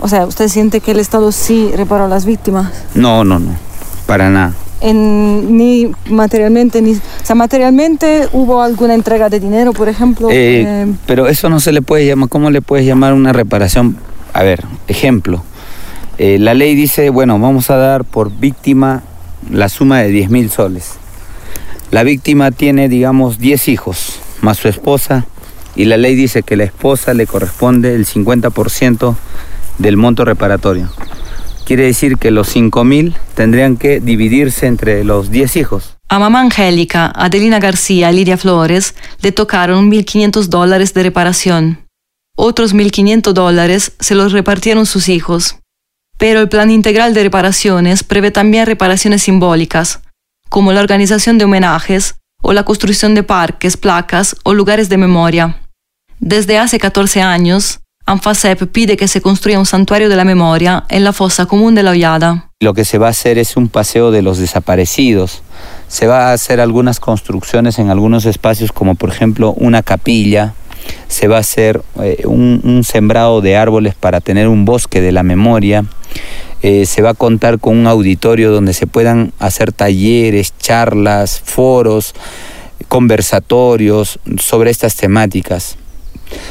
o 0.00 0.08
sea, 0.08 0.26
¿usted 0.26 0.48
siente 0.48 0.80
que 0.80 0.92
el 0.92 1.00
Estado 1.00 1.32
sí 1.32 1.70
reparó 1.76 2.04
a 2.04 2.08
las 2.08 2.24
víctimas? 2.24 2.72
No, 2.94 3.24
no, 3.24 3.38
no, 3.38 3.52
para 4.06 4.30
nada. 4.30 4.54
En, 4.80 5.56
ni 5.56 5.90
materialmente, 6.08 6.80
ni, 6.80 6.92
o 6.92 7.00
sea, 7.24 7.34
materialmente 7.34 8.28
hubo 8.32 8.62
alguna 8.62 8.94
entrega 8.94 9.28
de 9.28 9.40
dinero, 9.40 9.72
por 9.72 9.88
ejemplo. 9.88 10.30
Eh, 10.30 10.62
eh, 10.66 10.94
pero 11.06 11.26
eso 11.26 11.48
no 11.48 11.58
se 11.58 11.72
le 11.72 11.82
puede 11.82 12.06
llamar, 12.06 12.28
¿cómo 12.28 12.50
le 12.50 12.62
puedes 12.62 12.86
llamar 12.86 13.12
una 13.12 13.32
reparación? 13.32 13.96
A 14.32 14.42
ver, 14.44 14.64
ejemplo, 14.86 15.42
la 16.18 16.54
ley 16.54 16.74
dice, 16.74 17.10
bueno, 17.10 17.38
vamos 17.38 17.70
a 17.70 17.76
dar 17.76 18.04
por 18.04 18.30
víctima 18.30 19.02
la 19.50 19.68
suma 19.68 19.98
de 20.00 20.08
10 20.08 20.30
mil 20.30 20.50
soles. 20.50 20.92
La 21.90 22.02
víctima 22.02 22.50
tiene, 22.50 22.88
digamos, 22.88 23.38
10 23.38 23.68
hijos, 23.68 24.20
más 24.42 24.58
su 24.58 24.68
esposa, 24.68 25.26
y 25.74 25.86
la 25.86 25.96
ley 25.96 26.14
dice 26.14 26.42
que 26.42 26.56
la 26.56 26.64
esposa 26.64 27.14
le 27.14 27.26
corresponde 27.26 27.94
el 27.94 28.04
50% 28.04 29.16
del 29.78 29.96
monto 29.96 30.24
reparatorio. 30.24 30.90
Quiere 31.64 31.84
decir 31.84 32.16
que 32.16 32.30
los 32.30 32.54
5.000 32.54 33.14
tendrían 33.34 33.76
que 33.76 34.00
dividirse 34.00 34.66
entre 34.66 35.04
los 35.04 35.30
10 35.30 35.56
hijos. 35.56 35.96
A 36.08 36.18
mamá 36.18 36.40
Angélica, 36.40 37.12
Adelina 37.14 37.58
García 37.58 38.10
Lidia 38.10 38.38
Flores 38.38 38.94
le 39.20 39.32
tocaron 39.32 39.90
1.500 39.90 40.46
dólares 40.46 40.94
de 40.94 41.02
reparación. 41.02 41.86
Otros 42.34 42.74
1.500 42.74 43.32
dólares 43.32 43.92
se 44.00 44.14
los 44.14 44.32
repartieron 44.32 44.86
sus 44.86 45.10
hijos. 45.10 45.56
Pero 46.16 46.40
el 46.40 46.48
plan 46.48 46.70
integral 46.70 47.12
de 47.12 47.24
reparaciones 47.24 48.02
prevé 48.02 48.30
también 48.30 48.64
reparaciones 48.64 49.22
simbólicas, 49.22 50.00
como 50.48 50.72
la 50.72 50.80
organización 50.80 51.36
de 51.36 51.44
homenajes 51.44 52.14
o 52.42 52.52
la 52.52 52.64
construcción 52.64 53.14
de 53.14 53.22
parques, 53.22 53.76
placas 53.76 54.36
o 54.44 54.54
lugares 54.54 54.88
de 54.88 54.96
memoria. 54.96 55.60
Desde 56.18 56.58
hace 56.58 56.78
14 56.78 57.20
años, 57.20 57.80
ANFASEP 58.08 58.66
pide 58.72 58.96
que 58.96 59.06
se 59.06 59.20
construya 59.20 59.58
un 59.58 59.66
santuario 59.66 60.08
de 60.08 60.16
la 60.16 60.24
memoria 60.24 60.84
en 60.88 61.04
la 61.04 61.12
fosa 61.12 61.44
común 61.44 61.74
de 61.74 61.82
la 61.82 61.90
Hollada. 61.90 62.48
Lo 62.60 62.72
que 62.72 62.86
se 62.86 62.96
va 62.96 63.08
a 63.08 63.10
hacer 63.10 63.36
es 63.36 63.56
un 63.58 63.68
paseo 63.68 64.10
de 64.10 64.22
los 64.22 64.38
desaparecidos. 64.38 65.42
Se 65.88 66.06
va 66.06 66.30
a 66.30 66.32
hacer 66.32 66.58
algunas 66.58 67.00
construcciones 67.00 67.78
en 67.78 67.90
algunos 67.90 68.24
espacios, 68.24 68.72
como 68.72 68.94
por 68.94 69.10
ejemplo 69.10 69.52
una 69.52 69.82
capilla. 69.82 70.54
Se 71.08 71.28
va 71.28 71.36
a 71.36 71.40
hacer 71.40 71.82
eh, 72.02 72.22
un, 72.24 72.62
un 72.64 72.82
sembrado 72.82 73.42
de 73.42 73.58
árboles 73.58 73.94
para 73.94 74.22
tener 74.22 74.48
un 74.48 74.64
bosque 74.64 75.02
de 75.02 75.12
la 75.12 75.22
memoria. 75.22 75.84
Eh, 76.62 76.86
se 76.86 77.02
va 77.02 77.10
a 77.10 77.14
contar 77.14 77.58
con 77.58 77.76
un 77.76 77.86
auditorio 77.86 78.50
donde 78.50 78.72
se 78.72 78.86
puedan 78.86 79.34
hacer 79.38 79.72
talleres, 79.72 80.54
charlas, 80.58 81.42
foros, 81.44 82.14
conversatorios 82.88 84.18
sobre 84.40 84.70
estas 84.70 84.96
temáticas. 84.96 85.76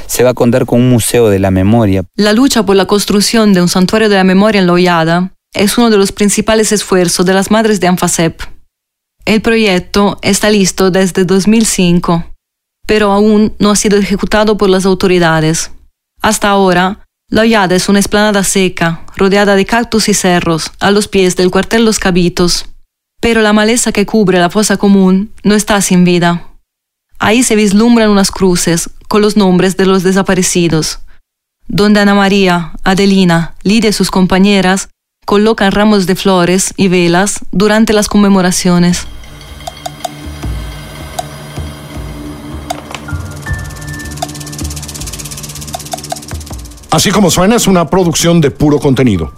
Se 0.06 0.24
va 0.24 0.32
a 0.32 0.34
contar 0.34 0.66
con 0.66 0.80
un 0.82 0.90
museo 0.90 1.30
de 1.30 1.40
la 1.40 1.52
memoria. 1.52 2.04
La 2.16 2.34
lucha 2.34 2.66
por 2.66 2.76
la 2.76 2.86
construcción 2.86 3.54
de 3.54 3.62
un 3.62 3.68
santuario 3.68 4.10
de 4.10 4.16
la 4.16 4.24
memoria 4.24 4.60
en 4.60 4.68
Loyada 4.68 5.32
es 5.54 5.78
uno 5.78 5.90
de 5.90 5.98
los 5.98 6.12
principales 6.12 6.72
esfuerzos 6.72 7.26
de 7.26 7.34
las 7.34 7.52
madres 7.52 7.80
de 7.80 7.88
Anfasep. 7.88 8.42
El 9.26 9.42
proyecto 9.42 10.20
está 10.22 10.50
listo 10.50 10.90
desde 10.90 11.26
2005, 11.26 12.26
pero 12.86 13.12
aún 13.12 13.54
no 13.60 13.72
ha 13.72 13.76
sido 13.76 13.98
ejecutado 13.98 14.58
por 14.58 14.70
las 14.70 14.86
autoridades. 14.86 15.72
Hasta 16.22 16.50
ahora, 16.50 17.06
la 17.30 17.42
hollada 17.42 17.76
es 17.76 17.90
una 17.90 18.00
esplanada 18.00 18.44
seca, 18.46 19.06
rodeada 19.18 19.56
de 19.56 19.66
cactus 19.66 20.08
y 20.08 20.14
cerros, 20.14 20.72
a 20.80 20.92
los 20.92 21.10
pies 21.10 21.36
del 21.36 21.52
cuartel 21.52 21.84
Los 21.84 22.00
Cabitos. 22.00 22.68
Pero 23.20 23.42
la 23.42 23.52
maleza 23.52 23.92
que 23.92 24.06
cubre 24.06 24.40
la 24.40 24.50
fosa 24.50 24.78
común 24.78 25.34
no 25.44 25.56
está 25.56 25.82
sin 25.82 26.06
vida. 26.06 26.48
Ahí 27.20 27.44
se 27.44 27.56
vislumbran 27.56 28.10
unas 28.10 28.32
cruces 28.32 28.90
con 29.08 29.22
los 29.22 29.38
nombres 29.38 29.78
de 29.78 29.86
los 29.86 30.04
desaparecidos, 30.04 31.00
donde 31.68 32.00
Ana 32.00 32.14
María, 32.14 32.74
Adelina, 32.84 33.56
Lidia 33.64 33.90
y 33.90 33.94
sus 33.94 34.12
compañeras 34.12 34.90
colocan 35.26 35.72
ramos 35.72 36.06
de 36.06 36.16
flores 36.16 36.74
y 36.78 36.88
velas 36.88 37.40
durante 37.52 37.94
las 37.94 38.08
conmemoraciones. 38.08 39.08
Así 46.90 47.12
como 47.12 47.30
suena 47.30 47.58
es 47.58 47.68
una 47.68 47.90
producción 47.90 48.42
de 48.42 48.50
puro 48.50 48.80
contenido. 48.80 49.32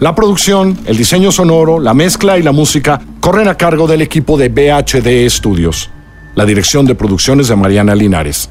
La 0.00 0.14
producción, 0.14 0.78
el 0.84 0.96
diseño 0.96 1.32
sonoro, 1.32 1.80
la 1.80 1.94
mezcla 1.94 2.38
y 2.38 2.42
la 2.42 2.52
música 2.52 3.00
corren 3.20 3.48
a 3.48 3.56
cargo 3.56 3.86
del 3.86 4.02
equipo 4.02 4.36
de 4.36 4.48
BHD 4.48 5.28
Studios. 5.30 5.90
La 6.34 6.44
dirección 6.44 6.84
de 6.86 6.94
producciones 6.94 7.48
de 7.48 7.56
Mariana 7.56 7.94
Linares. 7.94 8.50